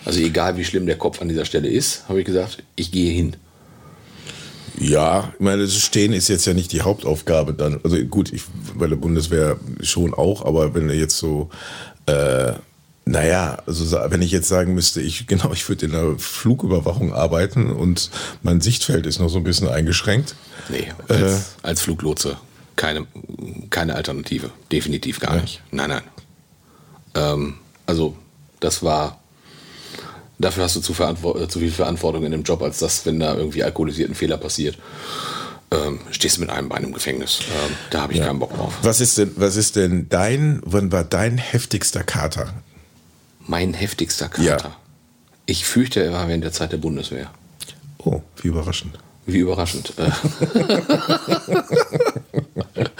Also 0.07 0.21
egal 0.21 0.57
wie 0.57 0.65
schlimm 0.65 0.87
der 0.87 0.97
Kopf 0.97 1.21
an 1.21 1.29
dieser 1.29 1.45
Stelle 1.45 1.69
ist, 1.69 2.09
habe 2.09 2.21
ich 2.21 2.25
gesagt, 2.27 2.63
ich 2.75 2.91
gehe 2.91 3.13
hin. 3.13 3.37
Ja, 4.79 5.33
ich 5.35 5.41
meine, 5.41 5.63
das 5.63 5.77
Stehen 5.77 6.13
ist 6.13 6.29
jetzt 6.29 6.47
ja 6.47 6.55
nicht 6.55 6.73
die 6.73 6.83
Hauptaufgabe 6.83 7.53
dann. 7.55 7.81
Also 7.85 7.97
gut, 8.05 8.33
ich, 8.33 8.43
bei 8.75 8.87
der 8.87 8.97
Bundeswehr 8.97 9.59
schon 9.83 10.15
auch, 10.15 10.45
aber 10.45 10.75
wenn 10.75 10.89
du 10.89 10.95
jetzt 10.95 11.19
so, 11.19 11.51
äh, 12.07 12.53
naja, 13.05 13.59
also 13.67 13.99
wenn 14.09 14.23
ich 14.23 14.31
jetzt 14.31 14.49
sagen 14.49 14.75
müsste, 14.75 15.01
ich 15.01 15.27
genau, 15.29 15.53
ich 15.53 15.69
würde 15.69 15.87
in 15.87 15.93
der 15.93 16.19
Flugüberwachung 16.19 17.13
arbeiten 17.13 17.71
und 17.71 18.11
mein 18.43 18.61
Sichtfeld 18.61 19.07
ist 19.07 19.19
noch 19.19 19.29
so 19.29 19.39
ein 19.39 19.45
bisschen 19.45 19.69
eingeschränkt. 19.69 20.35
Nee, 20.69 20.93
als, 21.09 21.21
äh, 21.21 21.39
als 21.63 21.83
Fluglotse 21.83 22.37
keine, 22.77 23.07
keine 23.71 23.95
Alternative. 23.95 24.51
Definitiv 24.71 25.21
gar 25.21 25.37
ja. 25.37 25.43
nicht. 25.43 25.63
Nein, 25.71 25.91
nein. 25.91 26.03
Ähm, 27.15 27.55
also, 27.87 28.17
das 28.61 28.83
war. 28.83 29.22
Dafür 30.43 30.65
hast 30.65 30.75
du 30.75 30.81
zu, 30.81 30.93
äh, 30.93 31.49
zu, 31.49 31.61
viel 31.61 31.71
Verantwortung 31.71 32.25
in 32.25 32.33
dem 32.33 32.43
Job, 32.43 32.63
als 32.63 32.81
dass, 32.81 33.07
wenn 33.07 33.21
da 33.21 33.37
irgendwie 33.37 33.63
alkoholisiert 33.63 34.11
ein 34.11 34.17
Fehler 34.17 34.37
passiert, 34.37 34.77
ähm, 35.71 36.01
stehst 36.11 36.37
du 36.37 36.41
mit 36.41 36.51
einem 36.51 36.69
Bein 36.69 36.83
im 36.83 36.93
Gefängnis. 36.93 37.39
Ähm, 37.49 37.77
da 37.91 38.03
habe 38.03 38.13
ich 38.13 38.19
ja. 38.19 38.27
keinen 38.27 38.41
Bock 38.41 38.53
drauf. 38.55 38.75
Was 38.83 39.01
ist 39.01 39.19
denn, 39.19 39.31
was 39.37 39.55
ist 39.55 39.77
denn 39.77 40.09
dein, 40.09 40.61
wann 40.65 40.91
war 40.91 41.05
dein 41.05 41.39
heftigster 41.39 42.03
Kater? 42.03 42.55
Mein 43.47 43.73
heftigster 43.73 44.29
Kater? 44.29 44.45
Ja. 44.45 44.77
Ich 45.47 45.65
fürchte, 45.65 46.03
er 46.03 46.13
war 46.13 46.27
während 46.27 46.43
der 46.43 46.53
Zeit 46.53 46.73
der 46.73 46.79
Bundeswehr. 46.79 47.31
Oh, 47.99 48.21
wie 48.43 48.49
überraschend. 48.49 48.99
Wie 49.27 49.39
überraschend. 49.39 49.93
Äh. 49.97 50.11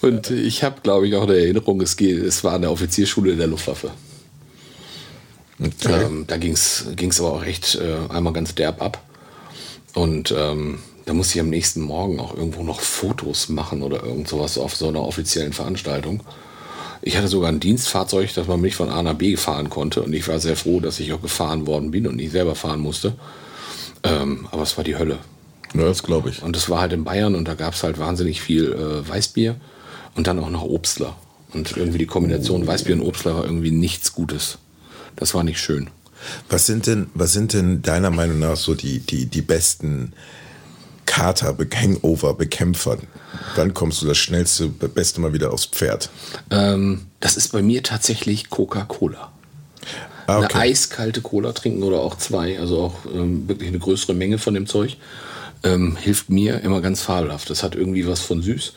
Und 0.00 0.30
ich 0.30 0.64
habe, 0.64 0.80
glaube 0.82 1.06
ich, 1.06 1.14
auch 1.14 1.24
eine 1.24 1.36
Erinnerung, 1.36 1.82
es, 1.82 1.96
geht, 1.96 2.18
es 2.18 2.42
war 2.42 2.54
an 2.54 2.62
der 2.62 2.72
Offizierschule 2.72 3.36
der 3.36 3.46
Luftwaffe. 3.46 3.92
Okay. 5.62 6.02
Ähm, 6.04 6.24
da 6.26 6.36
ging 6.38 6.52
es 6.52 7.20
aber 7.20 7.32
auch 7.32 7.44
echt 7.44 7.76
äh, 7.76 7.96
einmal 8.08 8.32
ganz 8.32 8.54
derb 8.54 8.82
ab. 8.82 9.02
Und 9.94 10.34
ähm, 10.36 10.78
da 11.04 11.14
musste 11.14 11.34
ich 11.34 11.40
am 11.40 11.50
nächsten 11.50 11.80
Morgen 11.80 12.20
auch 12.20 12.34
irgendwo 12.34 12.62
noch 12.62 12.80
Fotos 12.80 13.48
machen 13.48 13.82
oder 13.82 14.02
irgend 14.02 14.28
sowas 14.28 14.58
auf 14.58 14.74
so 14.74 14.88
einer 14.88 15.02
offiziellen 15.02 15.52
Veranstaltung. 15.52 16.22
Ich 17.02 17.16
hatte 17.16 17.28
sogar 17.28 17.50
ein 17.50 17.60
Dienstfahrzeug, 17.60 18.32
dass 18.34 18.46
man 18.46 18.60
mich 18.60 18.76
von 18.76 18.88
A 18.88 19.02
nach 19.02 19.14
B 19.14 19.36
fahren 19.36 19.70
konnte. 19.70 20.02
Und 20.02 20.12
ich 20.12 20.26
war 20.28 20.38
sehr 20.38 20.56
froh, 20.56 20.80
dass 20.80 21.00
ich 21.00 21.12
auch 21.12 21.20
gefahren 21.20 21.66
worden 21.66 21.90
bin 21.90 22.06
und 22.06 22.16
nicht 22.16 22.32
selber 22.32 22.54
fahren 22.54 22.80
musste. 22.80 23.14
Ähm, 24.04 24.46
aber 24.50 24.62
es 24.62 24.76
war 24.76 24.84
die 24.84 24.96
Hölle. 24.96 25.18
Ja, 25.74 25.84
das 25.84 26.02
glaube 26.02 26.30
ich. 26.30 26.42
Und 26.42 26.56
es 26.56 26.70
war 26.70 26.80
halt 26.80 26.92
in 26.92 27.04
Bayern 27.04 27.34
und 27.34 27.48
da 27.48 27.54
gab 27.54 27.74
es 27.74 27.82
halt 27.82 27.98
wahnsinnig 27.98 28.40
viel 28.40 28.72
äh, 28.72 29.08
Weißbier 29.08 29.56
und 30.14 30.26
dann 30.26 30.38
auch 30.38 30.50
noch 30.50 30.62
Obstler. 30.62 31.16
Und 31.52 31.76
irgendwie 31.76 31.98
die 31.98 32.06
Kombination 32.06 32.66
Weißbier 32.66 32.94
und 32.94 33.02
Obstler 33.02 33.36
war 33.36 33.44
irgendwie 33.44 33.70
nichts 33.70 34.12
Gutes. 34.14 34.58
Das 35.16 35.34
war 35.34 35.44
nicht 35.44 35.60
schön. 35.60 35.90
Was 36.48 36.66
sind 36.66 36.86
denn, 36.86 37.08
was 37.14 37.32
sind 37.32 37.52
denn 37.52 37.82
deiner 37.82 38.10
Meinung 38.10 38.38
nach 38.38 38.56
so 38.56 38.74
die, 38.74 39.00
die, 39.00 39.26
die 39.26 39.42
besten 39.42 40.12
Kater, 41.06 41.56
Hangover, 41.74 42.34
Bekämpfer? 42.34 42.98
Wann 43.56 43.74
kommst 43.74 44.02
du 44.02 44.06
das 44.06 44.18
schnellste, 44.18 44.68
beste 44.68 45.20
Mal 45.20 45.32
wieder 45.32 45.52
aufs 45.52 45.66
Pferd? 45.66 46.10
Ähm, 46.50 47.06
das 47.20 47.36
ist 47.36 47.52
bei 47.52 47.62
mir 47.62 47.82
tatsächlich 47.82 48.50
Coca-Cola. 48.50 49.32
Ah, 50.26 50.38
okay. 50.38 50.54
Eine 50.54 50.62
eiskalte 50.70 51.20
Cola 51.20 51.52
trinken 51.52 51.82
oder 51.82 52.00
auch 52.00 52.16
zwei, 52.16 52.58
also 52.60 52.80
auch 52.80 52.94
ähm, 53.12 53.48
wirklich 53.48 53.68
eine 53.68 53.80
größere 53.80 54.14
Menge 54.14 54.38
von 54.38 54.54
dem 54.54 54.66
Zeug, 54.66 54.96
ähm, 55.64 55.96
hilft 55.96 56.30
mir 56.30 56.60
immer 56.60 56.80
ganz 56.80 57.02
fabelhaft. 57.02 57.50
Das 57.50 57.64
hat 57.64 57.74
irgendwie 57.74 58.06
was 58.06 58.20
von 58.20 58.42
süß 58.42 58.72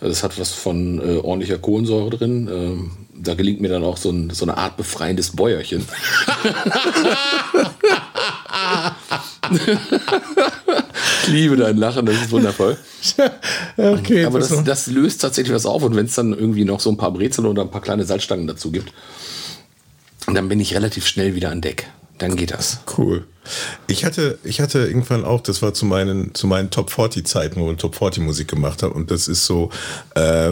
das 0.00 0.22
hat 0.22 0.38
was 0.38 0.52
von 0.52 0.98
äh, 0.98 1.16
ordentlicher 1.16 1.58
Kohlensäure 1.58 2.10
drin. 2.10 2.48
Da 3.20 3.34
gelingt 3.34 3.60
mir 3.60 3.68
dann 3.68 3.84
auch 3.84 3.96
so, 3.96 4.10
ein, 4.10 4.30
so 4.30 4.44
eine 4.44 4.56
Art 4.56 4.76
befreiendes 4.76 5.34
Bäuerchen. 5.34 5.84
ich 11.22 11.28
liebe 11.28 11.56
dein 11.56 11.76
Lachen, 11.76 12.06
das 12.06 12.16
ist 12.16 12.30
wundervoll. 12.30 12.76
okay, 13.76 14.24
Aber 14.24 14.38
das, 14.38 14.64
das, 14.64 14.86
löst 14.86 15.20
tatsächlich 15.20 15.54
was 15.54 15.66
auf. 15.66 15.82
Und 15.82 15.96
wenn 15.96 16.06
es 16.06 16.14
dann 16.14 16.32
irgendwie 16.32 16.64
noch 16.64 16.80
so 16.80 16.90
ein 16.90 16.96
paar 16.96 17.12
Brezeln 17.12 17.46
oder 17.46 17.62
ein 17.62 17.70
paar 17.70 17.82
kleine 17.82 18.04
Salzstangen 18.04 18.46
dazu 18.46 18.70
gibt, 18.70 18.92
dann 20.26 20.48
bin 20.48 20.60
ich 20.60 20.74
relativ 20.74 21.06
schnell 21.06 21.34
wieder 21.34 21.50
an 21.50 21.60
Deck 21.60 21.88
dann 22.18 22.36
geht 22.36 22.50
das. 22.50 22.80
Cool. 22.96 23.24
Ich 23.86 24.04
hatte, 24.04 24.38
ich 24.44 24.60
hatte 24.60 24.80
irgendwann 24.80 25.24
auch, 25.24 25.40
das 25.40 25.62
war 25.62 25.72
zu 25.72 25.86
meinen, 25.86 26.34
zu 26.34 26.46
meinen 26.46 26.70
Top 26.70 26.90
40 26.90 27.26
Zeiten, 27.26 27.60
wo 27.60 27.70
ich 27.70 27.78
Top 27.78 27.94
40 27.94 28.22
Musik 28.22 28.48
gemacht 28.48 28.82
habe. 28.82 28.92
Und 28.92 29.10
das 29.10 29.28
ist 29.28 29.46
so, 29.46 29.70
äh, 30.14 30.50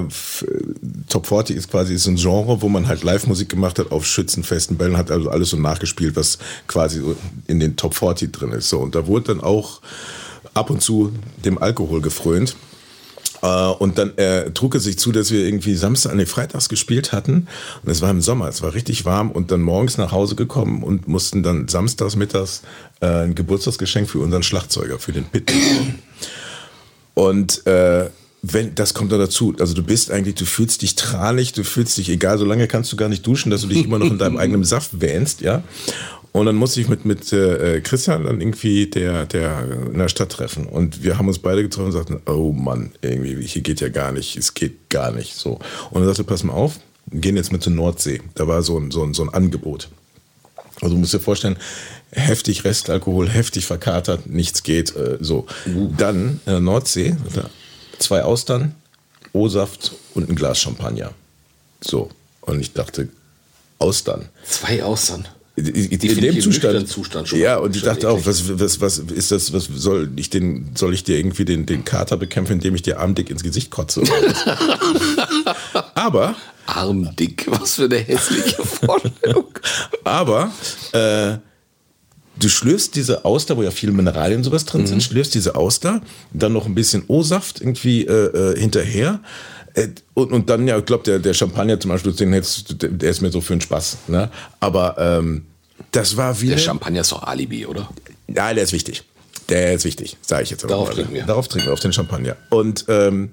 Top 1.09 1.27
40 1.27 1.57
ist 1.57 1.71
quasi 1.71 1.99
so 1.99 2.11
ein 2.11 2.17
Genre, 2.17 2.63
wo 2.63 2.69
man 2.69 2.89
halt 2.89 3.05
Live-Musik 3.05 3.49
gemacht 3.49 3.79
hat 3.79 3.93
auf 3.93 4.07
Schützenfesten, 4.07 4.79
Bällen, 4.79 4.97
hat 4.97 5.11
also 5.11 5.29
alles 5.31 5.51
so 5.51 5.57
nachgespielt, 5.57 6.17
was 6.17 6.39
quasi 6.67 7.03
in 7.47 7.61
den 7.61 7.77
Top 7.77 7.95
40 7.95 8.33
drin 8.33 8.53
ist. 8.53 8.71
So, 8.71 8.79
und 8.79 8.95
da 8.95 9.07
wurde 9.07 9.35
dann 9.35 9.41
auch 9.41 9.81
ab 10.55 10.71
und 10.71 10.81
zu 10.81 11.13
dem 11.45 11.59
Alkohol 11.59 12.01
gefrönt. 12.01 12.57
Äh, 13.43 13.47
und 13.47 13.99
dann 13.99 14.17
äh, 14.19 14.51
trug 14.51 14.75
es 14.75 14.85
sich 14.85 14.99
zu, 14.99 15.13
dass 15.13 15.31
wir 15.31 15.45
irgendwie 15.45 15.75
Samstag, 15.75 16.15
nee, 16.15 16.27
Freitags 16.27 16.69
gespielt 16.69 17.13
hatten. 17.13 17.49
Und 17.83 17.91
es 17.91 18.03
war 18.03 18.11
im 18.11 18.21
Sommer, 18.21 18.49
es 18.49 18.63
war 18.63 18.75
richtig 18.75 19.05
warm 19.05 19.31
und 19.31 19.51
dann 19.51 19.63
morgens 19.63 19.99
nach 19.99 20.13
Hause 20.13 20.35
gekommen 20.35 20.83
und 20.83 21.09
mussten 21.09 21.43
dann 21.43 21.69
samstags 21.69 22.17
mittags 22.17 22.63
äh, 23.01 23.25
ein 23.25 23.35
Geburtstagsgeschenk 23.35 24.09
für 24.09 24.19
unseren 24.19 24.43
Schlagzeuger, 24.43 24.99
für 24.99 25.13
den 25.13 25.25
Pit. 25.25 25.53
Und 27.15 27.67
äh, 27.67 28.11
wenn, 28.43 28.75
das 28.75 28.95
kommt 28.95 29.13
da 29.13 29.19
dazu. 29.19 29.55
Also 29.59 29.75
du 29.75 29.83
bist 29.83 30.11
eigentlich, 30.11 30.35
du 30.37 30.45
fühlst 30.45 30.83
dich 30.83 30.95
tranig, 30.95 31.53
du 31.53 31.65
fühlst 31.65 31.97
dich 31.99 32.09
egal, 32.09 32.39
solange 32.39 32.69
kannst 32.69 32.93
du 32.93 32.97
gar 32.97 33.09
nicht 33.09 33.27
duschen, 33.27 33.51
dass 33.51 33.63
du 33.63 33.67
dich 33.67 33.85
immer 33.85 33.99
noch 33.99 34.11
in 34.11 34.19
deinem 34.19 34.37
eigenen 34.37 34.65
Saft 34.65 35.01
wähnst, 35.01 35.41
ja. 35.41 35.63
Und 36.33 36.47
dann 36.47 36.57
musste 36.57 36.81
ich 36.81 36.89
mit, 36.89 37.05
mit 37.05 37.33
äh, 37.33 37.81
Christian 37.81 38.25
dann 38.25 38.41
irgendwie 38.41 38.87
der, 38.87 39.25
der 39.27 39.65
in 39.87 39.99
der 39.99 40.09
Stadt 40.09 40.31
treffen. 40.31 40.67
Und 40.67 41.03
wir 41.03 41.19
haben 41.19 41.29
uns 41.29 41.39
beide 41.39 41.63
getroffen 41.63 41.87
und 41.87 41.93
sagten, 41.93 42.21
oh 42.27 42.53
Mann, 42.53 42.93
irgendwie, 43.01 43.47
hier 43.47 43.63
geht 43.63 43.81
ja 43.81 43.89
gar 43.89 44.13
nicht, 44.13 44.37
es 44.37 44.53
geht 44.53 44.91
gar 44.91 45.13
nicht 45.13 45.35
so. 45.35 45.59
Und 45.91 46.03
er 46.03 46.09
sagte, 46.09 46.25
pass 46.25 46.45
mal 46.45 46.53
auf, 46.53 46.79
gehen 47.11 47.37
jetzt 47.37 47.53
mit 47.53 47.63
zur 47.63 47.73
Nordsee. 47.73 48.21
Da 48.35 48.47
war 48.47 48.63
so 48.63 48.79
ein, 48.79 48.91
so 48.91 49.03
ein, 49.03 49.15
so 49.15 49.23
ein 49.23 49.31
Angebot. 49.31 49.89
Also 50.83 50.95
du 50.95 51.01
musst 51.01 51.15
dir 51.15 51.21
vorstellen, 51.21 51.57
heftig 52.11 52.65
Restalkohol, 52.65 53.29
heftig 53.29 53.67
verkatert, 53.67 54.27
nichts 54.27 54.63
geht. 54.63 54.95
Äh, 54.95 55.19
so. 55.21 55.47
Dann 55.97 56.41
in 56.45 56.53
der 56.53 56.61
Nordsee, 56.61 57.17
zwei 57.99 58.23
Austern, 58.23 58.75
O-Saft 59.33 59.93
und 60.15 60.29
ein 60.29 60.37
Glas 60.37 60.59
Champagner. 60.59 61.13
So. 61.81 62.11
Und 62.43 62.61
ich 62.61 62.73
dachte, 62.73 63.09
Austern. 63.79 64.29
Zwei 64.45 64.83
Austern 64.83 65.27
in 65.57 65.99
dem 65.99 66.41
Zustand, 66.41 66.89
Zustand 66.89 67.29
schon 67.29 67.39
ja 67.39 67.57
und 67.57 67.75
ich 67.75 67.83
dachte 67.83 68.11
auch 68.11 68.27
was, 68.27 68.59
was 68.59 68.81
was 68.81 68.99
ist 68.99 69.31
das 69.31 69.53
was 69.53 69.69
soll 69.75 70.11
ich 70.17 70.29
den 70.29 70.73
soll 70.75 70.93
ich 70.93 71.03
dir 71.03 71.17
irgendwie 71.17 71.47
den 71.47 71.65
den 71.65 71.85
Kater 71.85 72.19
bekämpfen 72.19 72.55
indem 72.55 72.75
ich 72.75 72.83
dir 72.83 73.01
armdick 73.01 73.31
ins 73.31 73.43
Gesicht 73.43 73.71
kotze 73.71 74.03
aber 75.95 76.37
armdick 76.67 77.47
was 77.49 77.77
für 77.77 77.85
eine 77.85 77.99
hässliche 77.99 78.63
Vorstellung. 78.63 79.47
Aber 80.05 80.53
äh, 80.93 81.39
du 82.39 82.49
schlürfst 82.49 82.95
diese 82.95 83.25
Auster, 83.25 83.57
wo 83.57 83.63
ja 83.63 83.71
viele 83.71 83.93
Mineralien 83.93 84.39
und 84.39 84.45
sowas 84.45 84.65
drin 84.65 84.83
mhm. 84.83 84.87
sind, 84.87 85.03
schlürfst 85.03 85.35
diese 85.35 85.55
Auster, 85.55 86.03
dann 86.33 86.53
noch 86.53 86.67
ein 86.67 86.75
bisschen 86.75 87.05
O-Saft 87.09 87.61
irgendwie 87.61 88.07
äh, 88.07 88.53
äh 88.53 88.59
hinterher 88.59 89.21
und, 90.15 90.33
und 90.33 90.49
dann, 90.49 90.67
ja, 90.67 90.79
ich 90.79 90.85
glaube, 90.85 91.05
der, 91.05 91.19
der 91.19 91.35
Champagner 91.35 91.79
zum 91.79 91.91
Beispiel, 91.91 92.13
den 92.13 92.33
hättest, 92.33 92.77
der 92.79 93.11
ist 93.11 93.21
mir 93.21 93.31
so 93.31 93.41
für 93.41 93.53
einen 93.53 93.61
Spaß. 93.61 93.99
Ne? 94.09 94.31
Aber 94.61 94.97
ähm, 94.99 95.47
das 95.93 96.17
war 96.17 96.41
wie. 96.41 96.49
Der 96.49 96.59
Champagner 96.59 97.03
ist 97.03 97.13
doch 97.13 97.23
Alibi, 97.23 97.67
oder? 97.67 97.89
Ja, 98.29 98.53
der 98.53 98.65
ist 98.65 98.73
wichtig. 98.73 99.05
Der 99.49 99.75
ist 99.75 99.85
wichtig, 99.85 100.17
sage 100.23 100.43
ich 100.43 100.51
jetzt 100.51 100.65
aber 100.65 100.73
Darauf 100.73 100.89
mal. 100.89 100.95
trinken 100.95 101.15
wir. 101.15 101.25
Darauf 101.25 101.49
trinken 101.49 101.69
wir, 101.69 101.73
auf 101.73 101.81
den 101.81 101.93
Champagner. 101.93 102.37
Und 102.51 102.87
ähm, 102.89 103.31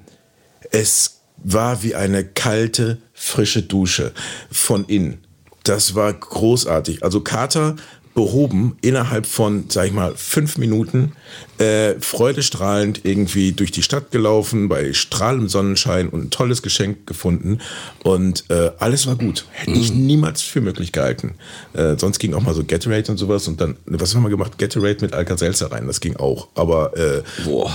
es 0.72 1.22
war 1.38 1.82
wie 1.82 1.96
eine 1.96 2.24
kalte, 2.24 3.00
frische 3.14 3.64
Dusche 3.64 4.12
von 4.52 4.86
innen. 4.86 5.24
Das 5.64 5.96
war 5.96 6.14
großartig. 6.14 7.04
Also 7.04 7.22
Kater 7.22 7.78
behoben 8.14 8.78
innerhalb 8.82 9.26
von, 9.26 9.66
sag 9.70 9.88
ich 9.88 9.94
mal, 9.94 10.14
fünf 10.16 10.58
Minuten, 10.58 11.14
äh, 11.58 11.96
freudestrahlend 12.00 13.02
irgendwie 13.04 13.52
durch 13.54 13.72
die 13.72 13.84
Stadt 13.84 14.12
gelaufen, 14.12 14.70
bei 14.70 14.94
strahlendem 14.94 15.50
Sonnenschein 15.50 16.10
und 16.10 16.26
ein 16.26 16.30
tolles 16.30 16.62
Geschenk 16.62 17.08
gefunden 17.08 17.60
und 18.04 18.46
äh, 18.50 18.72
alles 18.80 19.08
war 19.08 19.16
gut. 19.16 19.46
Hätte 19.52 19.72
ich 19.72 19.94
mhm. 19.94 20.06
niemals 20.06 20.42
für 20.42 20.62
möglich 20.62 20.92
gehalten. 20.92 21.36
Äh, 21.74 21.96
sonst 21.98 22.20
ging 22.20 22.34
auch 22.34 22.42
mal 22.42 22.54
so 22.54 22.64
Gatorade 22.64 23.12
und 23.12 23.18
sowas 23.18 23.48
und 23.48 23.60
dann, 23.60 23.78
was 23.86 24.14
haben 24.16 24.24
wir 24.24 24.30
gemacht? 24.30 24.58
Gatorade 24.58 25.00
mit 25.02 25.14
Alka-Seltzer 25.14 25.72
rein, 25.72 25.88
das 25.88 26.00
ging 26.00 26.16
auch. 26.16 26.50
Aber 26.56 26.96
äh, 26.98 27.24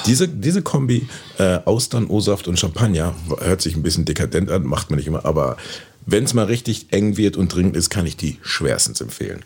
diese, 0.07 0.28
diese 0.28 0.62
Kombi 0.62 1.09
äh, 1.38 1.59
Austern, 1.64 2.07
O-Saft 2.07 2.49
und 2.49 2.59
Champagner 2.59 3.14
hört 3.40 3.61
sich 3.61 3.76
ein 3.76 3.83
bisschen 3.83 4.04
dekadent 4.04 4.50
an, 4.50 4.64
macht 4.64 4.90
man 4.90 4.99
nicht 4.99 5.07
immer, 5.09 5.25
aber 5.25 5.57
wenn 6.07 6.25
es 6.25 6.33
mal 6.33 6.47
richtig 6.47 6.87
eng 6.90 7.18
wird 7.18 7.37
und 7.37 7.54
dringend 7.54 7.76
ist, 7.76 7.90
kann 7.90 8.07
ich 8.07 8.16
die 8.16 8.38
schwerstens 8.42 9.02
empfehlen. 9.02 9.45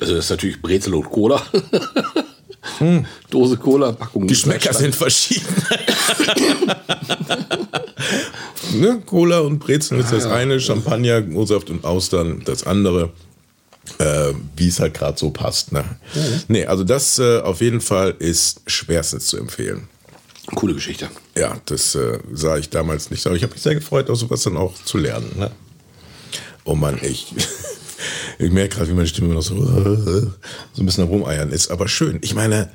Also 0.00 0.14
das 0.14 0.24
ist 0.26 0.30
natürlich 0.30 0.60
Brezel 0.60 0.94
und 0.94 1.10
Cola. 1.10 1.42
Dose 3.30 3.56
Cola, 3.56 3.92
Packung. 3.92 4.26
Geschmäcker 4.26 4.74
sind 4.74 4.94
verschieden. 4.94 5.46
ne? 8.74 9.02
Cola 9.06 9.40
und 9.40 9.58
Brezeln 9.58 10.00
ist 10.00 10.12
das 10.12 10.26
eine, 10.26 10.60
Champagner, 10.60 11.22
O-Saft 11.34 11.70
und 11.70 11.84
Austern 11.84 12.42
das 12.44 12.64
andere. 12.64 13.12
Äh, 13.98 14.34
wie 14.56 14.66
es 14.66 14.80
halt 14.80 14.94
gerade 14.94 15.16
so 15.16 15.30
passt. 15.30 15.70
Ne? 15.70 15.84
Nee, 16.48 16.66
also 16.66 16.82
das 16.82 17.20
äh, 17.20 17.38
auf 17.38 17.60
jeden 17.60 17.80
Fall 17.80 18.14
ist 18.18 18.62
schwerstens 18.66 19.28
zu 19.28 19.36
empfehlen. 19.36 19.88
Coole 20.54 20.74
Geschichte. 20.74 21.08
Ja, 21.36 21.56
das 21.66 21.94
äh, 21.94 22.18
sah 22.32 22.56
ich 22.58 22.68
damals 22.68 23.10
nicht. 23.10 23.26
Aber 23.26 23.36
ich 23.36 23.42
habe 23.42 23.52
mich 23.52 23.62
sehr 23.62 23.74
gefreut, 23.74 24.10
auch 24.10 24.16
sowas 24.16 24.42
dann 24.42 24.56
auch 24.56 24.74
zu 24.84 24.98
lernen. 24.98 25.30
Ne? 25.36 25.50
Oh 26.64 26.74
Mann, 26.74 26.98
ich, 27.02 27.32
ich 28.38 28.50
merke 28.50 28.76
gerade, 28.76 28.90
wie 28.90 28.94
meine 28.94 29.06
Stimme 29.08 29.34
noch 29.34 29.42
so, 29.42 29.54
so 29.64 30.82
ein 30.82 30.86
bisschen 30.86 31.04
rumeiern 31.04 31.50
ist. 31.50 31.70
Aber 31.70 31.88
schön. 31.88 32.18
Ich 32.22 32.34
meine, 32.34 32.68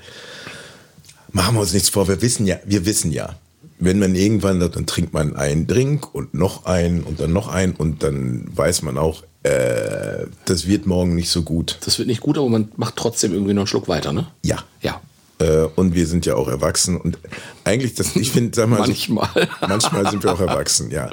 machen 1.31 1.55
wir 1.55 1.61
uns 1.61 1.73
nichts 1.73 1.89
vor. 1.89 2.07
Wir 2.07 2.21
wissen 2.21 2.45
ja, 2.45 2.57
wir 2.65 2.85
wissen 2.85 3.11
ja, 3.11 3.35
wenn 3.79 3.99
man 3.99 4.15
irgendwann, 4.15 4.59
dann 4.59 4.85
trinkt 4.85 5.13
man 5.13 5.35
einen 5.35 5.65
Drink 5.67 6.13
und 6.13 6.33
noch 6.33 6.65
einen 6.65 7.03
und 7.03 7.19
dann 7.19 7.33
noch 7.33 7.47
einen 7.47 7.73
und 7.73 8.03
dann 8.03 8.45
weiß 8.55 8.83
man 8.83 8.97
auch, 8.97 9.23
äh, 9.43 10.25
das 10.45 10.67
wird 10.67 10.85
morgen 10.85 11.15
nicht 11.15 11.29
so 11.31 11.41
gut. 11.41 11.77
Das 11.85 11.97
wird 11.97 12.07
nicht 12.07 12.21
gut, 12.21 12.37
aber 12.37 12.47
man 12.49 12.71
macht 12.75 12.95
trotzdem 12.95 13.33
irgendwie 13.33 13.53
noch 13.53 13.61
einen 13.61 13.67
Schluck 13.67 13.87
weiter, 13.87 14.13
ne? 14.13 14.27
Ja. 14.43 14.57
Ja. 14.81 15.01
Äh, 15.39 15.63
und 15.75 15.95
wir 15.95 16.05
sind 16.05 16.27
ja 16.27 16.35
auch 16.35 16.47
erwachsen 16.47 17.01
und 17.01 17.17
eigentlich, 17.63 17.95
das, 17.95 18.15
ich 18.15 18.31
finde, 18.31 18.55
sag 18.55 18.69
mal, 18.69 18.77
so- 18.77 18.83
Manchmal. 18.83 19.49
manchmal 19.67 20.11
sind 20.11 20.23
wir 20.23 20.31
auch 20.33 20.39
erwachsen, 20.39 20.91
ja. 20.91 21.09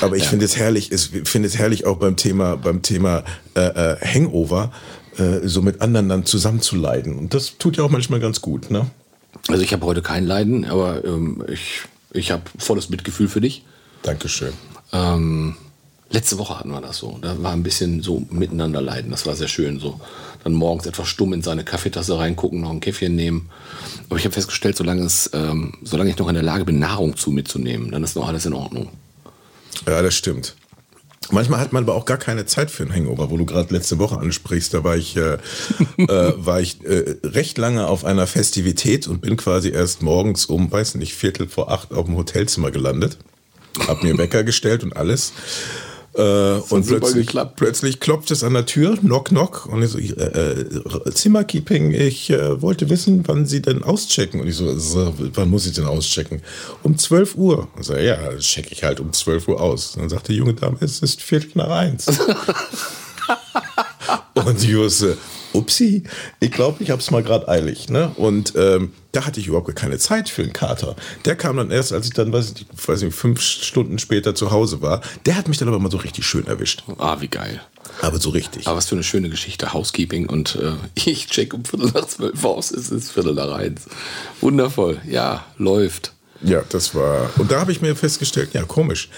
Aber 0.00 0.16
ich 0.16 0.24
finde 0.24 0.44
es 0.44 0.56
herrlich, 0.56 0.92
ich 0.92 1.28
finde 1.28 1.48
es 1.48 1.58
herrlich 1.58 1.86
auch 1.86 1.96
beim 1.96 2.16
Thema, 2.16 2.56
beim 2.56 2.82
Thema 2.82 3.24
äh, 3.54 3.60
äh, 3.60 3.96
Hangover, 4.04 4.72
äh, 5.18 5.46
so 5.46 5.62
mit 5.62 5.80
anderen 5.80 6.08
dann 6.08 6.26
zusammenzuleiden. 6.26 7.18
Und 7.18 7.34
das 7.34 7.58
tut 7.58 7.76
ja 7.76 7.84
auch 7.84 7.90
manchmal 7.90 8.20
ganz 8.20 8.40
gut, 8.40 8.70
ne? 8.70 8.86
Also 9.48 9.62
ich 9.62 9.72
habe 9.72 9.86
heute 9.86 10.02
kein 10.02 10.26
Leiden, 10.26 10.64
aber 10.64 11.04
ähm, 11.04 11.44
ich, 11.48 11.82
ich 12.12 12.30
habe 12.30 12.42
volles 12.58 12.88
Mitgefühl 12.88 13.28
für 13.28 13.40
dich. 13.40 13.64
Dankeschön. 14.02 14.52
Ähm, 14.92 15.56
letzte 16.10 16.38
Woche 16.38 16.58
hatten 16.58 16.70
wir 16.70 16.80
das 16.80 16.98
so. 16.98 17.18
Da 17.20 17.42
war 17.42 17.52
ein 17.52 17.62
bisschen 17.62 18.02
so 18.02 18.22
miteinander 18.30 18.80
leiden. 18.80 19.10
Das 19.10 19.26
war 19.26 19.36
sehr 19.36 19.48
schön 19.48 19.78
so. 19.78 20.00
Dann 20.44 20.52
morgens 20.52 20.86
etwas 20.86 21.08
stumm 21.08 21.32
in 21.32 21.42
seine 21.42 21.64
Kaffeetasse 21.64 22.18
reingucken, 22.18 22.60
noch 22.60 22.70
ein 22.70 22.80
Käffchen 22.80 23.14
nehmen. 23.14 23.50
Aber 24.08 24.18
ich 24.18 24.24
habe 24.24 24.34
festgestellt, 24.34 24.76
solange, 24.76 25.02
es, 25.02 25.30
ähm, 25.32 25.74
solange 25.82 26.10
ich 26.10 26.18
noch 26.18 26.28
in 26.28 26.34
der 26.34 26.42
Lage 26.42 26.64
bin, 26.64 26.78
Nahrung 26.78 27.16
zu 27.16 27.30
mitzunehmen, 27.30 27.90
dann 27.90 28.04
ist 28.04 28.16
noch 28.16 28.28
alles 28.28 28.46
in 28.46 28.52
Ordnung. 28.52 28.90
Ja, 29.86 30.02
das 30.02 30.14
stimmt. 30.14 30.56
Manchmal 31.30 31.58
hat 31.58 31.72
man 31.72 31.82
aber 31.82 31.94
auch 31.94 32.04
gar 32.04 32.18
keine 32.18 32.46
Zeit 32.46 32.70
für 32.70 32.84
einen 32.84 32.94
Hangover, 32.94 33.30
wo 33.30 33.36
du 33.36 33.44
gerade 33.44 33.74
letzte 33.74 33.98
Woche 33.98 34.18
ansprichst. 34.18 34.72
Da 34.72 34.84
war 34.84 34.96
ich, 34.96 35.16
äh, 35.16 35.34
äh, 35.98 36.32
war 36.36 36.60
ich 36.60 36.84
äh, 36.84 37.16
recht 37.24 37.58
lange 37.58 37.88
auf 37.88 38.04
einer 38.04 38.26
Festivität 38.26 39.08
und 39.08 39.22
bin 39.22 39.36
quasi 39.36 39.70
erst 39.70 40.02
morgens 40.02 40.46
um, 40.46 40.70
weiß 40.70 40.94
nicht, 40.96 41.14
Viertel 41.14 41.48
vor 41.48 41.70
acht 41.70 41.92
auf 41.92 42.06
dem 42.06 42.16
Hotelzimmer 42.16 42.70
gelandet. 42.70 43.18
Hab 43.86 44.02
mir 44.02 44.16
Wecker 44.16 44.44
gestellt 44.44 44.84
und 44.84 44.96
alles. 44.96 45.32
Äh, 46.16 46.60
und 46.70 46.86
plötzlich, 46.86 47.28
plötzlich 47.56 48.00
klopft 48.00 48.30
es 48.30 48.42
an 48.42 48.54
der 48.54 48.64
Tür, 48.64 48.96
knock, 48.96 49.26
knock. 49.26 49.66
Und 49.66 49.82
ich 49.82 49.90
so, 49.90 49.98
äh, 49.98 50.60
äh, 50.60 51.12
Zimmerkeeping, 51.12 51.92
ich 51.92 52.30
äh, 52.30 52.62
wollte 52.62 52.88
wissen, 52.88 53.22
wann 53.26 53.44
Sie 53.44 53.60
denn 53.60 53.82
auschecken. 53.82 54.40
Und 54.40 54.48
ich 54.48 54.56
so, 54.56 54.78
so, 54.78 55.12
wann 55.34 55.50
muss 55.50 55.66
ich 55.66 55.74
denn 55.74 55.84
auschecken? 55.84 56.42
Um 56.82 56.96
12 56.96 57.34
Uhr. 57.36 57.68
Und 57.76 57.84
so, 57.84 57.94
ja, 57.94 58.16
checke 58.38 58.72
ich 58.72 58.82
halt 58.82 59.00
um 59.00 59.12
12 59.12 59.48
Uhr 59.48 59.60
aus. 59.60 59.94
Und 59.94 60.02
dann 60.02 60.08
sagt 60.08 60.28
die 60.28 60.34
junge 60.34 60.54
Dame, 60.54 60.78
es 60.80 61.00
ist 61.00 61.20
Viertel 61.20 61.50
nach 61.54 61.68
eins. 61.68 62.06
Und 64.34 64.62
die 64.62 64.76
wusste, 64.76 65.18
upsi, 65.56 66.04
ich 66.40 66.50
glaube, 66.50 66.82
ich 66.82 66.90
habe 66.90 67.00
es 67.00 67.10
mal 67.10 67.22
gerade 67.22 67.48
eilig. 67.48 67.88
Ne? 67.88 68.12
Und 68.16 68.54
ähm, 68.56 68.92
da 69.12 69.24
hatte 69.24 69.40
ich 69.40 69.46
überhaupt 69.46 69.74
keine 69.74 69.98
Zeit 69.98 70.28
für 70.28 70.42
einen 70.42 70.52
Kater. 70.52 70.96
Der 71.24 71.36
kam 71.36 71.56
dann 71.56 71.70
erst, 71.70 71.92
als 71.92 72.06
ich 72.06 72.12
dann, 72.12 72.32
weiß 72.32 72.54
ich, 72.56 72.66
weiß 72.86 73.02
nicht, 73.02 73.14
fünf 73.14 73.40
Stunden 73.40 73.98
später 73.98 74.34
zu 74.34 74.50
Hause 74.50 74.82
war. 74.82 75.00
Der 75.24 75.36
hat 75.36 75.48
mich 75.48 75.58
dann 75.58 75.68
aber 75.68 75.78
mal 75.78 75.90
so 75.90 75.98
richtig 75.98 76.26
schön 76.26 76.46
erwischt. 76.46 76.84
Ah, 76.98 77.16
wie 77.20 77.28
geil. 77.28 77.60
Aber 78.02 78.18
so 78.18 78.30
richtig. 78.30 78.66
Aber 78.66 78.76
was 78.76 78.86
für 78.86 78.94
eine 78.94 79.04
schöne 79.04 79.30
Geschichte, 79.30 79.72
Housekeeping. 79.72 80.28
Und 80.28 80.56
äh, 80.56 80.72
ich 81.10 81.26
check 81.28 81.54
um 81.54 81.64
Viertel 81.64 81.90
nach 81.94 82.06
zwölf 82.06 82.44
aus, 82.44 82.70
es 82.70 82.90
ist 82.90 83.12
Viertel 83.12 83.34
nach 83.34 83.52
eins. 83.52 83.86
Wundervoll. 84.40 85.00
Ja, 85.08 85.46
läuft. 85.56 86.12
Ja, 86.42 86.62
das 86.68 86.94
war. 86.94 87.30
Und 87.38 87.50
da 87.50 87.60
habe 87.60 87.72
ich 87.72 87.80
mir 87.80 87.96
festgestellt, 87.96 88.50
ja, 88.52 88.62
komisch, 88.64 89.08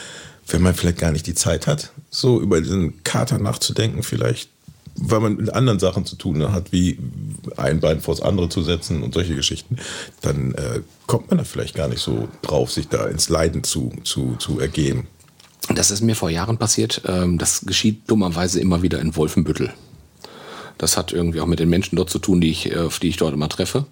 wenn 0.46 0.62
man 0.62 0.74
vielleicht 0.74 0.98
gar 0.98 1.12
nicht 1.12 1.27
die 1.27 1.35
Zeit 1.35 1.66
hat, 1.66 1.90
so 2.11 2.40
über 2.40 2.61
diesen 2.61 3.03
Kater 3.03 3.38
nachzudenken, 3.38 4.03
vielleicht, 4.03 4.51
weil 5.01 5.21
man 5.21 5.37
mit 5.37 5.51
anderen 5.55 5.79
Sachen 5.79 6.05
zu 6.05 6.17
tun 6.17 6.53
hat, 6.53 6.73
wie 6.73 6.99
ein 7.57 7.81
Bein 7.81 8.01
vors 8.01 8.21
andere 8.21 8.49
zu 8.49 8.63
setzen 8.63 9.03
und 9.03 9.15
solche 9.15 9.35
Geschichten, 9.35 9.77
dann 10.21 10.55
äh, 10.55 10.81
kommt 11.07 11.31
man 11.31 11.39
da 11.39 11.45
vielleicht 11.45 11.75
gar 11.75 11.89
nicht 11.89 12.01
so 12.01 12.29
drauf, 12.43 12.71
sich 12.73 12.89
da 12.89 13.07
ins 13.07 13.29
Leiden 13.29 13.63
zu, 13.65 13.93
zu, 14.05 14.37
zu 14.39 14.59
ergehen. 14.61 15.07
Das 15.75 15.91
ist 15.91 16.01
mir 16.01 16.17
vor 16.17 16.31
Jahren 16.31 16.59
passiert. 16.59 17.03
Ähm, 17.07 17.39
Das 17.39 17.63
geschieht 17.67 18.03
dummerweise 18.11 18.61
immer 18.61 18.83
wieder 18.83 19.01
in 19.01 19.15
Wolfenbüttel. 19.17 19.73
Das 20.79 20.97
hat 20.97 21.13
irgendwie 21.13 21.41
auch 21.41 21.47
mit 21.47 21.59
den 21.59 21.69
Menschen 21.69 21.97
dort 21.97 22.09
zu 22.11 22.19
tun, 22.19 22.41
die 22.41 22.51
ich, 22.51 22.71
äh, 22.73 22.79
auf 22.79 22.99
die 22.99 23.09
ich 23.09 23.17
dort 23.17 23.35
immer 23.35 23.49
treffe. 23.49 23.85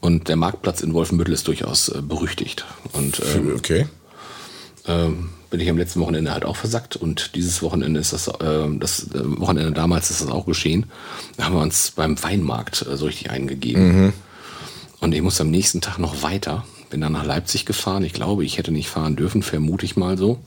Und 0.00 0.28
der 0.28 0.36
Marktplatz 0.36 0.80
in 0.82 0.92
Wolfenbüttel 0.94 1.34
ist 1.34 1.46
durchaus 1.48 1.88
äh, 1.88 2.02
berüchtigt. 2.02 2.64
Und 2.92 3.20
ähm, 3.34 3.54
Okay. 3.56 3.86
ähm, 4.86 5.30
bin 5.54 5.60
ich 5.60 5.70
am 5.70 5.78
letzten 5.78 6.00
Wochenende 6.00 6.32
halt 6.32 6.44
auch 6.44 6.56
versackt 6.56 6.96
und 6.96 7.36
dieses 7.36 7.62
Wochenende 7.62 8.00
ist 8.00 8.12
das, 8.12 8.28
ähm, 8.40 8.80
das 8.80 9.04
äh, 9.14 9.20
Wochenende 9.38 9.70
damals 9.70 10.10
ist 10.10 10.20
das 10.20 10.28
auch 10.28 10.46
geschehen. 10.46 10.86
Da 11.36 11.44
haben 11.44 11.54
wir 11.54 11.62
uns 11.62 11.92
beim 11.92 12.20
Weinmarkt 12.20 12.84
äh, 12.84 12.96
so 12.96 13.06
richtig 13.06 13.30
eingegeben. 13.30 14.12
Und 14.98 15.14
ich 15.14 15.22
muss 15.22 15.40
am 15.40 15.52
nächsten 15.52 15.80
Tag 15.80 16.00
noch 16.00 16.24
weiter. 16.24 16.64
Bin 16.90 17.00
dann 17.00 17.12
nach 17.12 17.24
Leipzig 17.24 17.66
gefahren. 17.66 18.02
Ich 18.02 18.12
glaube, 18.12 18.44
ich 18.44 18.58
hätte 18.58 18.72
nicht 18.72 18.88
fahren 18.88 19.14
dürfen, 19.14 19.44
vermute 19.44 19.86
ich 19.86 19.94
mal 19.94 20.18
so. 20.18 20.40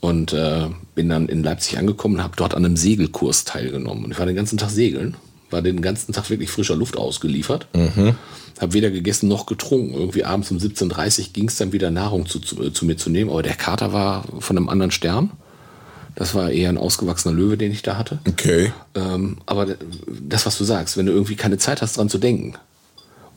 Und 0.00 0.32
äh, 0.32 0.70
bin 0.96 1.08
dann 1.08 1.28
in 1.28 1.44
Leipzig 1.44 1.78
angekommen 1.78 2.16
und 2.16 2.24
habe 2.24 2.34
dort 2.34 2.52
an 2.52 2.64
einem 2.64 2.76
Segelkurs 2.76 3.44
teilgenommen. 3.44 4.06
Und 4.06 4.10
ich 4.10 4.18
war 4.18 4.26
den 4.26 4.34
ganzen 4.34 4.58
Tag 4.58 4.70
segeln, 4.70 5.14
war 5.50 5.62
den 5.62 5.82
ganzen 5.82 6.12
Tag 6.12 6.30
wirklich 6.30 6.50
frischer 6.50 6.76
Luft 6.76 6.96
ausgeliefert. 6.96 7.68
Habe 8.60 8.72
weder 8.72 8.90
gegessen 8.90 9.28
noch 9.28 9.46
getrunken. 9.46 9.94
Irgendwie 9.94 10.24
abends 10.24 10.50
um 10.50 10.58
17.30 10.58 11.20
Uhr 11.20 11.26
ging 11.32 11.48
es 11.48 11.56
dann 11.56 11.72
wieder 11.72 11.90
Nahrung 11.90 12.26
zu, 12.26 12.40
zu, 12.40 12.70
zu 12.70 12.84
mir 12.86 12.96
zu 12.96 13.10
nehmen. 13.10 13.30
Aber 13.30 13.42
der 13.42 13.54
Kater 13.54 13.92
war 13.92 14.24
von 14.40 14.56
einem 14.56 14.68
anderen 14.68 14.90
Stern. 14.90 15.30
Das 16.14 16.34
war 16.34 16.50
eher 16.50 16.70
ein 16.70 16.78
ausgewachsener 16.78 17.34
Löwe, 17.34 17.58
den 17.58 17.70
ich 17.70 17.82
da 17.82 17.98
hatte. 17.98 18.18
Okay. 18.26 18.72
Ähm, 18.94 19.36
aber 19.44 19.76
das, 20.06 20.46
was 20.46 20.56
du 20.56 20.64
sagst, 20.64 20.96
wenn 20.96 21.04
du 21.04 21.12
irgendwie 21.12 21.36
keine 21.36 21.58
Zeit 21.58 21.82
hast, 21.82 21.98
dran 21.98 22.08
zu 22.08 22.18
denken. 22.18 22.54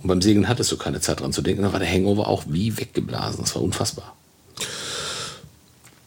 Und 0.01 0.07
beim 0.07 0.21
Segeln 0.21 0.47
hattest 0.47 0.71
du 0.71 0.77
keine 0.77 1.01
Zeit 1.01 1.19
dran 1.19 1.33
zu 1.33 1.41
denken, 1.41 1.63
dann 1.63 1.73
war 1.73 1.79
der 1.79 1.91
Hangover 1.91 2.27
auch 2.27 2.45
wie 2.47 2.77
weggeblasen. 2.77 3.41
Das 3.43 3.53
war 3.55 3.61
unfassbar. 3.61 4.15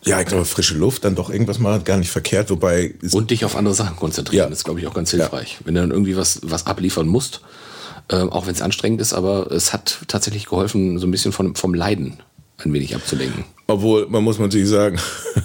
Ja, 0.04 0.20
ich 0.20 0.26
glaube, 0.26 0.44
frische 0.44 0.74
Luft, 0.76 1.04
dann 1.04 1.14
doch 1.14 1.30
irgendwas 1.30 1.58
mal 1.58 1.80
gar 1.80 1.96
nicht 1.96 2.10
verkehrt, 2.10 2.50
wobei. 2.50 2.94
Und 3.12 3.30
dich 3.30 3.44
auf 3.44 3.54
andere 3.56 3.74
Sachen 3.74 3.96
konzentrieren, 3.96 4.48
Ja. 4.48 4.52
ist, 4.52 4.64
glaube 4.64 4.80
ich, 4.80 4.86
auch 4.86 4.94
ganz 4.94 5.10
hilfreich. 5.12 5.58
Wenn 5.64 5.74
du 5.74 5.80
dann 5.80 5.90
irgendwie 5.92 6.16
was, 6.16 6.40
was 6.42 6.66
abliefern 6.66 7.06
musst, 7.06 7.40
ähm, 8.10 8.30
auch 8.30 8.46
wenn 8.46 8.54
es 8.54 8.62
anstrengend 8.62 9.00
ist, 9.00 9.12
aber 9.12 9.50
es 9.52 9.72
hat 9.72 9.98
tatsächlich 10.08 10.46
geholfen, 10.46 10.98
so 10.98 11.06
ein 11.06 11.10
bisschen 11.12 11.32
von, 11.32 11.54
vom 11.54 11.72
Leiden 11.74 12.18
ein 12.64 12.72
wenig 12.72 12.94
abzulenken. 12.94 13.44
Obwohl, 13.68 14.06
man 14.08 14.22
muss 14.24 14.38
natürlich 14.38 14.68
sagen, 14.68 14.98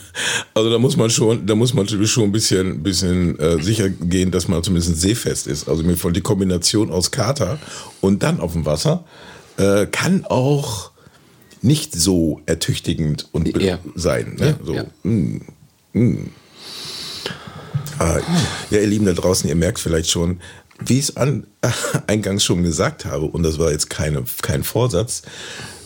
also 0.53 0.69
da 0.71 0.77
muss 0.79 0.97
man 0.97 1.09
schon, 1.09 1.45
da 1.45 1.55
muss 1.55 1.73
man 1.73 1.87
schon 1.87 2.23
ein 2.23 2.31
bisschen, 2.31 2.81
bisschen 2.83 3.39
äh, 3.39 3.61
sicher 3.61 3.89
gehen, 3.89 4.31
dass 4.31 4.47
man 4.47 4.63
zumindest 4.63 4.99
seefest 4.99 5.47
ist. 5.47 5.69
Also 5.69 5.83
mir 5.83 5.97
von 5.97 6.13
die 6.13 6.21
Kombination 6.21 6.91
aus 6.91 7.11
Kater 7.11 7.59
und 8.01 8.23
dann 8.23 8.39
auf 8.39 8.53
dem 8.53 8.65
Wasser 8.65 9.03
äh, 9.57 9.85
kann 9.85 10.25
auch 10.25 10.91
nicht 11.61 11.93
so 11.95 12.41
ertüchtigend 12.45 13.27
und 13.31 13.61
Ja. 13.61 13.79
sein. 13.95 14.35
Ne? 14.39 14.47
Ja, 14.59 14.65
so. 14.65 14.73
ja. 14.73 14.85
mm, 15.03 15.41
mm. 15.93 16.29
Ah, 17.99 18.19
ja, 18.69 18.79
ihr 18.79 18.87
Lieben 18.87 19.05
da 19.05 19.13
draußen, 19.13 19.49
ihr 19.49 19.55
merkt 19.55 19.79
vielleicht 19.79 20.09
schon, 20.09 20.39
wie 20.79 20.99
ich 20.99 21.09
es 21.09 21.17
an, 21.17 21.47
eingangs 22.07 22.43
schon 22.43 22.61
gesagt 22.63 23.05
habe, 23.05 23.25
und 23.25 23.41
das 23.43 23.57
war 23.57 23.71
jetzt 23.71 23.89
keine, 23.89 24.23
kein 24.41 24.63
Vorsatz, 24.63 25.23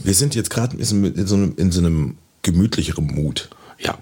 wir 0.03 0.13
sind 0.13 0.35
jetzt 0.35 0.49
gerade 0.49 0.75
in, 0.75 0.81
in, 1.05 1.27
so 1.27 1.35
einem- 1.35 1.53
in 1.55 1.71
so 1.71 1.79
einem 1.79 2.17
gemütlicheren 2.41 3.05
Mut. 3.07 3.49
Ja. 3.79 3.97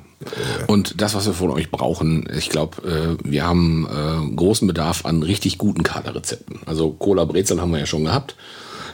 Und 0.68 1.00
das, 1.02 1.14
was 1.14 1.28
wir 1.28 1.34
von 1.34 1.50
euch 1.52 1.72
brauchen, 1.72 2.28
ich 2.36 2.50
glaube, 2.50 3.18
äh, 3.24 3.30
wir 3.30 3.46
haben 3.46 3.88
äh, 3.88 4.36
großen 4.36 4.68
Bedarf 4.68 5.06
an 5.06 5.24
richtig 5.24 5.58
guten 5.58 5.84
Kaderrezepten. 5.84 6.60
Also 6.66 6.92
Cola 6.92 7.24
Brezel 7.26 7.62
haben 7.62 7.72
wir 7.72 7.80
ja 7.80 7.86
schon 7.86 8.04
gehabt. 8.06 8.36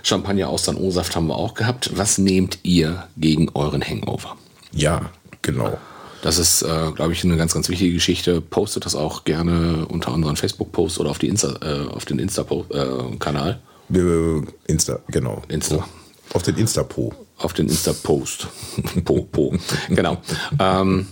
Champagner 0.06 0.50
Austern 0.50 0.76
O-Saft 0.78 1.16
haben 1.16 1.28
wir 1.28 1.36
auch 1.36 1.56
gehabt. 1.56 1.90
Was 1.96 2.20
nehmt 2.20 2.60
ihr 2.62 3.08
gegen 3.18 3.50
euren 3.56 3.82
Hangover? 3.84 4.38
Ja, 4.72 5.10
genau. 5.42 5.80
Das 6.22 6.38
ist, 6.38 6.62
äh, 6.62 6.92
glaube 6.94 7.14
ich, 7.14 7.24
eine 7.24 7.38
ganz, 7.38 7.56
ganz 7.56 7.70
wichtige 7.70 7.94
Geschichte. 7.94 8.40
Postet 8.40 8.86
das 8.86 8.94
auch 8.96 9.24
gerne 9.24 9.88
unter 9.88 10.14
unseren 10.14 10.36
Facebook-Post 10.36 11.00
oder 11.00 11.10
auf, 11.10 11.18
die 11.18 11.28
Insta, 11.28 11.56
äh, 11.62 11.88
auf 11.88 12.06
den 12.06 12.20
Insta-Kanal. 12.20 13.60
Wir, 13.90 14.44
Insta, 14.68 15.00
genau. 15.08 15.42
Insta. 15.48 15.88
Auf 16.34 16.44
den 16.44 16.56
Insta-Po. 16.58 17.14
auf 17.38 17.54
den 17.54 17.68
Insta-Post. 17.68 18.48
po, 19.06 19.24
po. 19.24 19.56
Genau. 19.90 20.18
Ähm, 20.60 21.08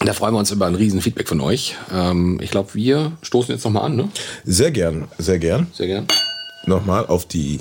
da 0.00 0.12
freuen 0.12 0.34
wir 0.34 0.38
uns 0.38 0.50
über 0.50 0.66
ein 0.66 0.74
riesen 0.74 1.00
Feedback 1.00 1.28
von 1.28 1.40
euch. 1.40 1.76
Ähm, 1.92 2.40
ich 2.42 2.50
glaube, 2.50 2.74
wir 2.74 3.12
stoßen 3.22 3.54
jetzt 3.54 3.64
nochmal 3.64 3.84
an, 3.84 3.94
ne? 3.96 4.08
Sehr 4.44 4.72
gern, 4.72 5.06
sehr 5.18 5.38
gern. 5.38 5.68
Sehr 5.72 5.86
gern. 5.86 6.06
nochmal 6.66 7.06
auf 7.06 7.26
die, 7.26 7.60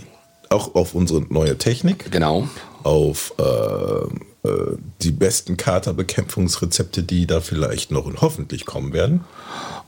auch 0.52 0.76
auf 0.76 0.96
unsere 0.96 1.22
neue 1.30 1.58
Technik, 1.58 2.12
Genau. 2.12 2.48
auf 2.84 3.34
äh, 3.38 4.48
äh, 4.48 4.78
die 5.02 5.12
besten 5.12 5.58
Katerbekämpfungsrezepte, 5.58 7.04
die 7.04 7.28
da 7.28 7.42
vielleicht 7.42 7.92
noch 7.92 8.06
und 8.06 8.22
hoffentlich 8.22 8.66
kommen 8.66 8.94
werden. 8.94 9.22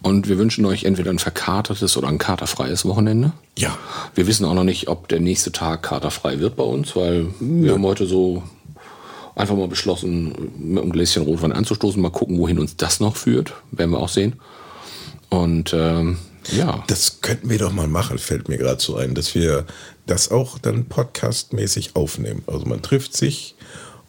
Und 0.01 0.29
wir 0.29 0.37
wünschen 0.37 0.65
euch 0.65 0.85
entweder 0.85 1.11
ein 1.11 1.19
verkatertes 1.19 1.97
oder 1.97 2.07
ein 2.07 2.17
katerfreies 2.17 2.85
Wochenende. 2.85 3.33
Ja. 3.57 3.77
Wir 4.15 4.27
wissen 4.27 4.45
auch 4.45 4.53
noch 4.53 4.63
nicht, 4.63 4.87
ob 4.87 5.07
der 5.09 5.19
nächste 5.19 5.51
Tag 5.51 5.83
katerfrei 5.83 6.39
wird 6.39 6.55
bei 6.55 6.63
uns, 6.63 6.95
weil 6.95 7.27
wir 7.39 7.73
haben 7.73 7.83
heute 7.83 8.05
so 8.05 8.43
einfach 9.35 9.55
mal 9.55 9.67
beschlossen, 9.67 10.51
mit 10.57 10.81
einem 10.81 10.91
Gläschen 10.91 11.23
Rotwein 11.23 11.51
anzustoßen, 11.51 12.01
mal 12.01 12.11
gucken, 12.11 12.37
wohin 12.37 12.59
uns 12.59 12.77
das 12.77 12.99
noch 12.99 13.15
führt. 13.17 13.53
Werden 13.71 13.91
wir 13.91 13.99
auch 13.99 14.09
sehen. 14.09 14.39
Und 15.29 15.73
ähm, 15.73 16.17
ja, 16.51 16.83
Das 16.87 17.21
könnten 17.21 17.49
wir 17.49 17.57
doch 17.59 17.71
mal 17.71 17.87
machen, 17.87 18.17
fällt 18.17 18.49
mir 18.49 18.57
gerade 18.57 18.81
so 18.81 18.95
ein, 18.95 19.15
dass 19.15 19.35
wir 19.35 19.65
das 20.05 20.31
auch 20.31 20.57
dann 20.57 20.85
podcastmäßig 20.85 21.95
aufnehmen. 21.95 22.43
Also 22.47 22.65
man 22.65 22.81
trifft 22.81 23.15
sich 23.15 23.55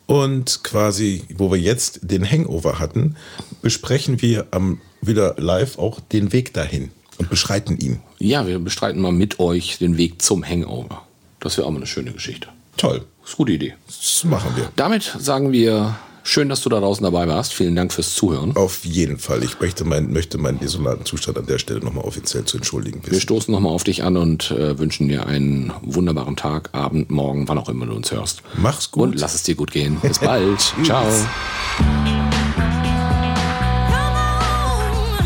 und 0.06 0.64
quasi, 0.64 1.24
wo 1.36 1.50
wir 1.52 1.58
jetzt 1.58 2.00
den 2.02 2.28
Hangover 2.28 2.78
hatten, 2.78 3.16
besprechen 3.62 4.22
wir 4.22 4.46
am, 4.50 4.80
wieder 5.02 5.34
live 5.38 5.78
auch 5.78 6.00
den 6.00 6.32
Weg 6.32 6.52
dahin 6.54 6.90
und 7.18 7.30
beschreiten 7.30 7.78
ihn. 7.78 8.00
ja, 8.18 8.46
wir 8.46 8.58
bestreiten 8.58 9.00
mal 9.02 9.12
mit 9.12 9.38
euch 9.40 9.78
den 9.78 9.96
Weg 9.98 10.20
zum 10.22 10.44
Hangover. 10.44 11.02
Das 11.38 11.56
wäre 11.56 11.66
auch 11.66 11.70
mal 11.70 11.76
eine 11.78 11.86
schöne 11.86 12.12
Geschichte. 12.12 12.48
Toll, 12.76 13.04
Das 13.22 13.30
ist 13.30 13.34
eine 13.34 13.36
gute 13.36 13.52
Idee. 13.52 13.74
das 13.86 14.24
machen 14.24 14.56
wir. 14.56 14.70
Damit 14.76 15.14
sagen 15.18 15.52
wir, 15.52 15.96
schön, 16.30 16.48
dass 16.48 16.62
du 16.62 16.68
da 16.68 16.80
draußen 16.80 17.02
dabei 17.02 17.28
warst. 17.28 17.52
Vielen 17.52 17.74
Dank 17.74 17.92
fürs 17.92 18.14
Zuhören. 18.14 18.56
Auf 18.56 18.84
jeden 18.84 19.18
Fall. 19.18 19.42
Ich 19.42 19.60
möchte, 19.60 19.84
mein, 19.84 20.12
möchte 20.12 20.38
meinen 20.38 20.60
desolaten 20.60 21.04
Zustand 21.04 21.38
an 21.38 21.46
der 21.46 21.58
Stelle 21.58 21.80
nochmal 21.80 22.04
offiziell 22.04 22.44
zu 22.44 22.56
entschuldigen 22.58 23.00
Wir 23.02 23.12
wissen. 23.12 23.22
stoßen 23.22 23.52
nochmal 23.52 23.72
auf 23.72 23.84
dich 23.84 24.04
an 24.04 24.16
und 24.16 24.50
äh, 24.52 24.78
wünschen 24.78 25.08
dir 25.08 25.26
einen 25.26 25.72
wunderbaren 25.82 26.36
Tag, 26.36 26.70
Abend, 26.72 27.10
Morgen, 27.10 27.48
wann 27.48 27.58
auch 27.58 27.68
immer 27.68 27.86
du 27.86 27.94
uns 27.94 28.12
hörst. 28.12 28.42
Mach's 28.56 28.90
gut. 28.90 29.10
Und 29.10 29.20
lass 29.20 29.34
es 29.34 29.42
dir 29.42 29.54
gut 29.54 29.72
gehen. 29.72 29.98
Bis 30.00 30.18
bald. 30.18 30.60
Ciao. 30.84 31.04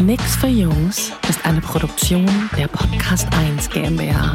Nix 0.00 0.36
für 0.36 0.48
Jungs 0.48 1.12
ist 1.28 1.44
eine 1.44 1.60
Produktion 1.60 2.26
der 2.58 2.68
Podcast 2.68 3.26
1 3.32 3.70
GmbH. 3.70 4.34